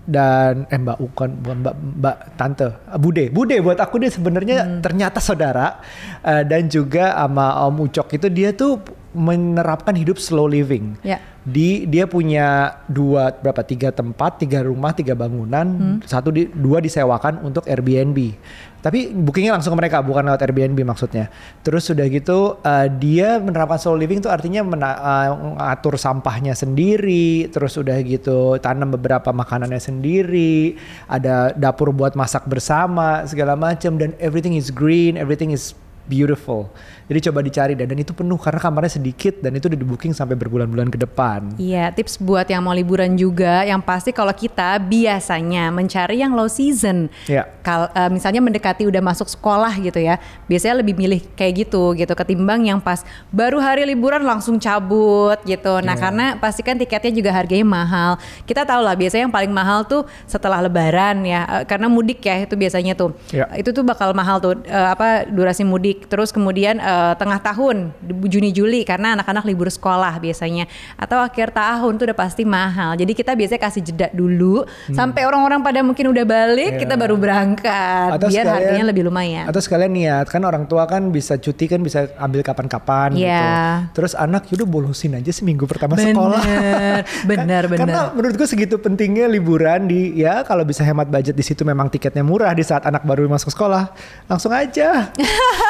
dan 0.04 0.66
eh 0.68 0.76
Mbak 0.76 0.98
Ukon 0.98 1.30
bukan 1.38 1.56
Mbak 1.62 1.74
Mbak 1.96 2.16
Tante 2.34 2.68
Bude 2.98 3.30
Bude 3.30 3.56
buat 3.60 3.78
aku 3.78 3.96
dia 3.96 4.10
sebenarnya 4.10 4.80
ternyata 4.80 5.20
saudara 5.20 5.80
Eh, 6.20 6.44
dan 6.44 6.68
juga 6.68 7.16
sama 7.16 7.64
Om 7.64 7.88
Ucok 7.88 8.12
itu 8.12 8.28
dia 8.28 8.52
tuh 8.52 8.76
menerapkan 9.10 9.94
hidup 9.98 10.22
slow 10.22 10.46
living. 10.46 10.94
Ya. 11.02 11.18
Di 11.40 11.88
dia 11.88 12.04
punya 12.04 12.78
dua 12.86 13.32
berapa 13.32 13.64
tiga 13.64 13.88
tempat, 13.90 14.44
tiga 14.44 14.60
rumah, 14.60 14.92
tiga 14.92 15.16
bangunan, 15.16 15.98
satu 16.04 16.28
di 16.28 16.46
dua 16.52 16.84
disewakan 16.84 17.40
untuk 17.42 17.64
Airbnb. 17.64 18.36
Tapi 18.80 19.12
bookingnya 19.12 19.56
langsung 19.56 19.76
ke 19.76 19.78
mereka, 19.80 20.00
bukan 20.00 20.24
lewat 20.24 20.40
Airbnb 20.40 20.76
maksudnya. 20.84 21.28
Terus 21.64 21.88
sudah 21.88 22.04
gitu 22.08 22.60
eh, 22.60 22.88
dia 22.92 23.40
menerapkan 23.40 23.80
slow 23.80 23.96
living 23.96 24.20
itu 24.20 24.28
artinya 24.28 24.64
mena- 24.64 25.00
eh, 25.00 25.28
ngatur 25.32 25.96
sampahnya 25.96 26.52
sendiri, 26.52 27.48
terus 27.48 27.76
udah 27.76 27.96
gitu 28.04 28.60
tanam 28.60 28.92
beberapa 28.94 29.32
makanannya 29.32 29.80
sendiri, 29.80 30.76
ada 31.08 31.56
dapur 31.56 31.92
buat 31.92 32.16
masak 32.16 32.44
bersama 32.48 33.24
segala 33.24 33.56
macam 33.56 33.96
dan 33.96 34.12
everything 34.20 34.54
is 34.56 34.68
green, 34.68 35.16
everything 35.16 35.52
is 35.52 35.72
beautiful. 36.10 36.74
Jadi 37.06 37.30
coba 37.30 37.38
dicari 37.42 37.74
dan, 37.78 37.86
dan 37.86 37.98
itu 37.98 38.10
penuh 38.10 38.38
karena 38.38 38.58
kamarnya 38.58 38.98
sedikit 38.98 39.38
dan 39.38 39.54
itu 39.54 39.66
udah 39.66 39.78
di 39.78 39.86
booking 39.86 40.10
sampai 40.10 40.34
berbulan-bulan 40.34 40.90
ke 40.90 40.98
depan. 40.98 41.54
Iya, 41.58 41.90
tips 41.94 42.18
buat 42.18 42.46
yang 42.46 42.62
mau 42.62 42.74
liburan 42.74 43.14
juga, 43.14 43.62
yang 43.62 43.78
pasti 43.78 44.10
kalau 44.10 44.30
kita 44.30 44.78
biasanya 44.82 45.70
mencari 45.70 46.22
yang 46.22 46.34
low 46.34 46.46
season. 46.46 47.06
Iya. 47.26 47.46
Kal 47.62 47.90
eh, 47.94 48.10
misalnya 48.10 48.38
mendekati 48.42 48.86
udah 48.86 49.02
masuk 49.02 49.26
sekolah 49.26 49.74
gitu 49.78 49.98
ya, 49.98 50.18
biasanya 50.46 50.82
lebih 50.82 50.94
milih 50.98 51.20
kayak 51.34 51.66
gitu 51.66 51.94
gitu 51.94 52.12
ketimbang 52.14 52.66
yang 52.66 52.78
pas 52.78 53.02
baru 53.30 53.58
hari 53.58 53.86
liburan 53.86 54.22
langsung 54.22 54.58
cabut 54.58 55.38
gitu. 55.46 55.82
Nah 55.82 55.94
Iya. 55.94 56.02
karena 56.02 56.26
pastikan 56.38 56.78
tiketnya 56.78 57.12
juga 57.12 57.30
harganya 57.34 57.66
mahal. 57.66 58.12
Kita 58.46 58.62
tahu 58.64 58.80
lah 58.80 58.94
biasanya 58.94 59.28
yang 59.28 59.34
paling 59.34 59.52
mahal 59.52 59.84
tuh 59.84 60.06
setelah 60.24 60.62
Lebaran 60.62 61.20
ya, 61.26 61.44
eh, 61.60 61.64
karena 61.66 61.90
mudik 61.90 62.22
ya 62.22 62.46
itu 62.46 62.54
biasanya 62.54 62.94
tuh. 62.94 63.12
Iya. 63.34 63.50
Itu 63.58 63.74
tuh 63.74 63.82
bakal 63.82 64.14
mahal 64.14 64.38
tuh 64.40 64.62
eh, 64.62 64.88
apa 64.94 65.26
durasi 65.26 65.66
mudik. 65.66 65.99
Terus 66.06 66.30
kemudian 66.30 66.78
eh, 66.78 67.12
tengah 67.14 67.38
tahun 67.38 67.92
Juni 68.24 68.50
Juli 68.50 68.82
karena 68.82 69.12
anak-anak 69.12 69.44
libur 69.44 69.68
sekolah 69.68 70.16
biasanya 70.16 70.64
atau 70.94 71.18
akhir 71.18 71.50
tahun 71.50 71.92
tuh 71.96 72.04
udah 72.08 72.18
pasti 72.18 72.42
mahal. 72.42 72.94
Jadi 72.94 73.12
kita 73.12 73.34
biasanya 73.34 73.60
kasih 73.60 73.82
jeda 73.82 74.08
dulu 74.10 74.62
sampai 74.88 75.24
orang-orang 75.24 75.60
pada 75.60 75.80
mungkin 75.80 76.08
udah 76.08 76.24
balik 76.24 76.72
Iya. 76.76 76.80
kita 76.80 76.94
baru 76.94 77.14
berangkat 77.14 78.10
biar 78.14 78.30
sekalian- 78.30 78.46
harganya 78.50 78.84
lebih 78.86 79.02
lumayan. 79.04 79.44
Atau 79.46 79.60
sekalian 79.60 79.90
niat 79.90 80.26
kan 80.26 80.42
orang 80.42 80.64
tua 80.64 80.84
kan 80.84 81.08
bisa 81.08 81.34
cuti 81.34 81.66
kan 81.66 81.80
bisa 81.80 82.08
ambil 82.16 82.40
kapan-kapan 82.40 83.12
gitu. 83.12 83.26
Iya. 83.26 83.90
Terus 83.90 84.12
anak 84.14 84.46
yaudah 84.48 84.66
bolosin 84.66 85.14
aja 85.14 85.30
seminggu 85.30 85.64
pertama 85.64 85.94
sekolah. 85.94 86.42
Bener, 86.42 87.02
bener, 87.30 87.62
Kan- 87.64 87.70
bener. 87.70 87.78
Karena 87.80 88.00
menurut 88.10 88.34
gue 88.36 88.46
segitu 88.46 88.76
pentingnya 88.76 89.26
liburan 89.26 89.86
di 89.86 90.14
ya 90.14 90.42
kalau 90.42 90.62
bisa 90.62 90.82
hemat 90.82 91.06
budget 91.06 91.32
di 91.32 91.42
situ 91.42 91.62
memang 91.62 91.86
tiketnya 91.86 92.20
murah 92.20 92.50
di 92.50 92.62
saat 92.62 92.82
anak 92.82 93.02
baru 93.02 93.24
masuk 93.26 93.50
sekolah 93.50 93.90
langsung 94.26 94.50
aja. 94.50 95.10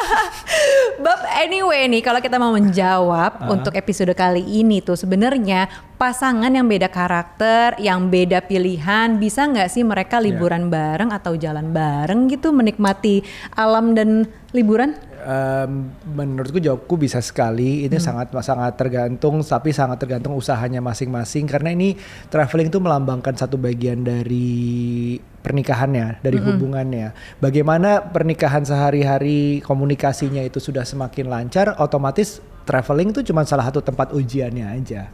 But 1.05 1.25
anyway 1.41 1.89
nih 1.89 2.03
kalau 2.05 2.21
kita 2.21 2.37
mau 2.37 2.53
menjawab 2.53 3.49
untuk 3.49 3.73
episode 3.73 4.13
kali 4.13 4.43
ini 4.43 4.83
tuh 4.83 4.93
sebenarnya 4.93 5.67
pasangan 5.97 6.49
yang 6.49 6.65
beda 6.65 6.89
karakter, 6.89 7.77
yang 7.81 8.09
beda 8.09 8.45
pilihan 8.45 9.17
bisa 9.17 9.49
nggak 9.49 9.69
sih 9.69 9.81
mereka 9.85 10.21
liburan 10.21 10.69
bareng 10.69 11.09
atau 11.09 11.33
jalan 11.37 11.73
bareng 11.73 12.29
gitu 12.29 12.53
menikmati 12.53 13.25
alam 13.57 13.97
dan 13.97 14.29
liburan? 14.53 14.97
Em, 15.21 15.93
menurutku 16.17 16.57
jawabku 16.57 16.97
bisa 16.97 17.21
sekali. 17.21 17.85
Ini 17.85 17.97
sangat 18.01 18.33
sangat 18.41 18.73
tergantung, 18.73 19.45
tapi 19.45 19.69
sangat 19.69 20.01
tergantung 20.01 20.33
usahanya 20.33 20.81
masing-masing. 20.81 21.45
Karena 21.45 21.69
ini 21.69 21.93
traveling 22.33 22.73
itu 22.73 22.81
melambangkan 22.81 23.37
satu 23.37 23.61
bagian 23.61 24.01
dari 24.01 25.17
pernikahannya, 25.41 26.21
dari 26.25 26.37
hubungannya. 26.41 27.37
Bagaimana 27.37 28.01
pernikahan 28.01 28.65
sehari-hari 28.65 29.61
komunikasinya 29.61 30.41
itu 30.41 30.57
sudah 30.57 30.85
semakin 30.85 31.29
lancar, 31.29 31.77
otomatis 31.77 32.41
traveling 32.65 33.13
itu 33.13 33.21
cuma 33.29 33.45
salah 33.45 33.69
satu 33.69 33.81
tempat 33.81 34.13
ujiannya 34.13 34.65
aja. 34.69 35.09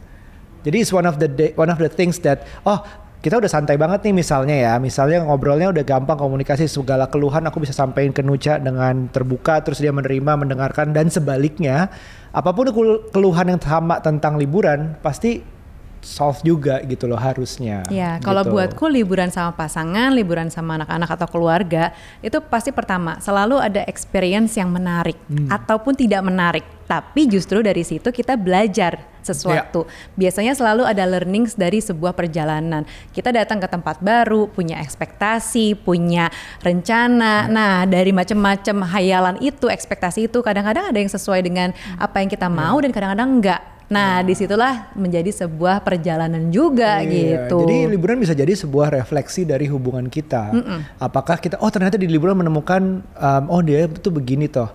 Jadi 0.64 0.76
it's 0.84 0.92
one 0.92 1.06
of 1.06 1.16
the 1.20 1.28
day, 1.30 1.50
one 1.54 1.70
of 1.70 1.78
the 1.80 1.88
things 1.88 2.20
that 2.24 2.44
oh 2.66 2.82
kita 3.18 3.34
udah 3.42 3.50
santai 3.50 3.74
banget 3.74 4.06
nih 4.06 4.14
misalnya 4.14 4.54
ya, 4.54 4.72
misalnya 4.78 5.26
ngobrolnya 5.26 5.74
udah 5.74 5.82
gampang 5.82 6.14
komunikasi 6.14 6.70
segala 6.70 7.10
keluhan 7.10 7.42
aku 7.50 7.66
bisa 7.66 7.74
sampaikan 7.74 8.14
ke 8.14 8.22
Nuca 8.22 8.62
dengan 8.62 9.10
terbuka 9.10 9.58
terus 9.66 9.82
dia 9.82 9.90
menerima, 9.90 10.38
mendengarkan 10.38 10.94
dan 10.94 11.10
sebaliknya 11.10 11.90
apa 12.30 12.50
pun 12.54 12.70
kelu- 12.70 13.10
keluhan 13.10 13.58
yang 13.58 13.60
sama 13.60 13.98
tentang 13.98 14.38
liburan 14.38 14.94
pasti 15.02 15.57
solve 16.00 16.40
juga 16.46 16.78
gitu 16.86 17.04
loh 17.06 17.18
harusnya. 17.18 17.82
Ya, 17.90 18.22
kalau 18.22 18.46
gitu. 18.46 18.54
buatku 18.54 18.84
liburan 18.86 19.28
sama 19.28 19.52
pasangan, 19.52 20.14
liburan 20.14 20.48
sama 20.48 20.78
anak-anak 20.78 21.10
atau 21.18 21.26
keluarga, 21.28 21.90
itu 22.22 22.38
pasti 22.40 22.70
pertama 22.70 23.18
selalu 23.18 23.58
ada 23.58 23.82
experience 23.84 24.56
yang 24.56 24.70
menarik 24.70 25.18
Hmm. 25.28 25.50
ataupun 25.50 25.94
tidak 25.98 26.22
menarik. 26.24 26.64
Tapi 26.88 27.28
justru 27.28 27.60
dari 27.60 27.84
situ 27.84 28.08
kita 28.08 28.32
belajar 28.40 28.96
sesuatu. 29.20 29.84
Ya. 29.84 29.92
Biasanya 30.16 30.56
selalu 30.56 30.88
ada 30.88 31.04
learnings 31.04 31.52
dari 31.52 31.84
sebuah 31.84 32.16
perjalanan. 32.16 32.88
Kita 33.12 33.28
datang 33.28 33.60
ke 33.60 33.68
tempat 33.68 34.00
baru, 34.00 34.48
punya 34.48 34.80
ekspektasi, 34.80 35.76
punya 35.76 36.32
rencana. 36.64 37.44
Hmm. 37.44 37.52
Nah, 37.52 37.74
dari 37.84 38.08
macam-macam 38.16 38.88
hayalan 38.88 39.36
itu, 39.44 39.68
ekspektasi 39.68 40.32
itu 40.32 40.40
kadang-kadang 40.40 40.88
ada 40.88 40.96
yang 40.96 41.12
sesuai 41.12 41.44
dengan 41.44 41.76
apa 42.00 42.24
yang 42.24 42.32
kita 42.32 42.48
Ya. 42.48 42.56
mau 42.56 42.80
dan 42.80 42.88
kadang-kadang 42.88 43.30
enggak. 43.36 43.60
Nah, 43.88 44.20
di 44.20 44.36
situlah 44.36 44.92
menjadi 44.92 45.32
sebuah 45.32 45.80
perjalanan 45.80 46.52
juga 46.52 47.00
Iya, 47.00 47.08
gitu. 47.48 47.64
Jadi 47.64 47.88
liburan 47.88 48.20
bisa 48.20 48.36
jadi 48.36 48.52
sebuah 48.52 48.92
refleksi 48.92 49.48
dari 49.48 49.64
hubungan 49.64 50.12
kita. 50.12 50.52
Apakah 51.00 51.40
kita 51.40 51.56
oh 51.64 51.72
ternyata 51.72 51.96
di 51.96 52.04
liburan 52.04 52.36
menemukan 52.36 53.00
um, 53.00 53.44
oh 53.48 53.64
dia 53.64 53.88
tuh 53.88 54.12
begini 54.12 54.44
toh. 54.44 54.68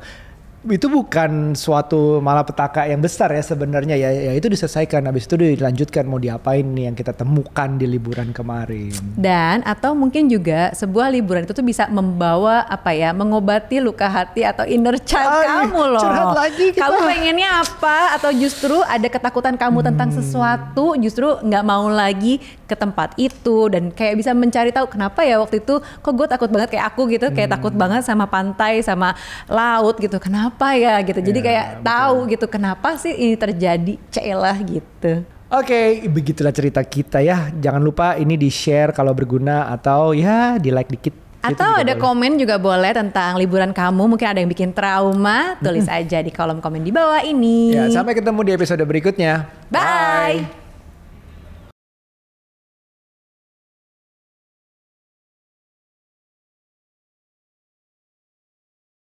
Itu 0.64 0.88
bukan 0.88 1.52
suatu 1.54 2.18
malapetaka 2.18 2.88
yang 2.88 2.98
besar 2.98 3.28
ya 3.30 3.44
sebenarnya 3.44 4.00
ya, 4.00 4.08
ya 4.12 4.32
itu 4.32 4.48
diselesaikan 4.48 5.04
habis 5.04 5.28
itu 5.28 5.36
dilanjutkan 5.36 6.08
mau 6.08 6.16
diapain 6.16 6.64
nih 6.64 6.88
yang 6.88 6.96
kita 6.96 7.12
temukan 7.12 7.76
di 7.76 7.84
liburan 7.84 8.32
kemarin. 8.32 8.96
Dan 9.14 9.60
atau 9.62 9.92
mungkin 9.92 10.32
juga 10.32 10.72
sebuah 10.72 11.12
liburan 11.12 11.44
itu 11.44 11.52
tuh 11.52 11.62
bisa 11.62 11.92
membawa 11.92 12.64
apa 12.64 12.96
ya, 12.96 13.12
mengobati 13.12 13.84
luka 13.84 14.08
hati 14.08 14.48
atau 14.48 14.64
inner 14.64 14.96
child 14.98 15.36
Ay, 15.36 15.68
kamu 15.68 15.82
loh. 15.84 16.00
curhat 16.00 16.32
lagi 16.32 16.66
kita. 16.72 16.80
Kamu 16.80 16.98
pengennya 17.02 17.50
apa? 17.60 17.98
Atau 18.16 18.32
justru 18.32 18.80
ada 18.80 19.08
ketakutan 19.08 19.60
kamu 19.60 19.84
tentang 19.84 20.10
Hmm. 20.10 20.18
sesuatu, 20.18 20.96
justru 20.96 21.28
nggak 21.44 21.64
mau 21.64 21.92
lagi 21.92 22.40
ke 22.64 22.74
tempat 22.74 23.12
itu 23.18 23.68
dan 23.68 23.92
kayak 23.92 24.16
bisa 24.16 24.32
mencari 24.32 24.72
tahu 24.72 24.88
kenapa 24.88 25.28
ya 25.28 25.44
waktu 25.44 25.60
itu 25.60 25.76
kok 25.80 26.14
gue 26.14 26.24
takut 26.26 26.48
banget 26.48 26.72
kayak 26.72 26.88
aku 26.88 27.12
gitu, 27.12 27.28
kayak 27.30 27.52
Hmm. 27.52 27.56
takut 27.60 27.74
banget 27.74 28.08
sama 28.08 28.26
pantai, 28.26 28.80
sama 28.80 29.12
laut 29.46 30.00
gitu. 30.00 30.16
Kenapa 30.18 30.53
ya 30.74 31.02
gitu. 31.02 31.20
Jadi 31.20 31.40
Ya, 31.40 31.46
kayak 31.46 31.68
tahu 31.84 32.18
gitu 32.30 32.46
kenapa 32.48 32.96
sih 32.96 33.14
ini 33.14 33.36
terjadi, 33.36 33.94
celah 34.14 34.58
gitu. 34.62 35.26
Oke, 35.54 36.02
begitulah 36.10 36.50
cerita 36.50 36.82
kita 36.82 37.22
ya. 37.22 37.54
Jangan 37.54 37.78
lupa 37.78 38.18
ini 38.18 38.34
di-share 38.34 38.90
kalau 38.90 39.14
berguna 39.14 39.70
atau 39.70 40.18
ya 40.18 40.58
di-like 40.58 40.90
dikit. 40.90 41.14
Atau 41.44 41.76
ada 41.76 41.94
boleh. 41.94 42.02
komen 42.02 42.32
juga 42.40 42.56
boleh 42.56 42.96
tentang 42.96 43.36
liburan 43.36 43.76
kamu, 43.76 44.16
mungkin 44.16 44.28
ada 44.32 44.40
yang 44.40 44.48
bikin 44.48 44.72
trauma, 44.72 45.60
tulis 45.60 45.92
aja 45.92 46.24
di 46.24 46.32
kolom 46.32 46.64
komen 46.64 46.82
di 46.82 46.90
bawah 46.96 47.20
ini. 47.20 47.76
Ya, 47.76 47.92
sampai 47.92 48.16
ketemu 48.16 48.40
di 48.48 48.52
episode 48.56 48.82
berikutnya. 48.88 49.52
Bye. 49.68 50.63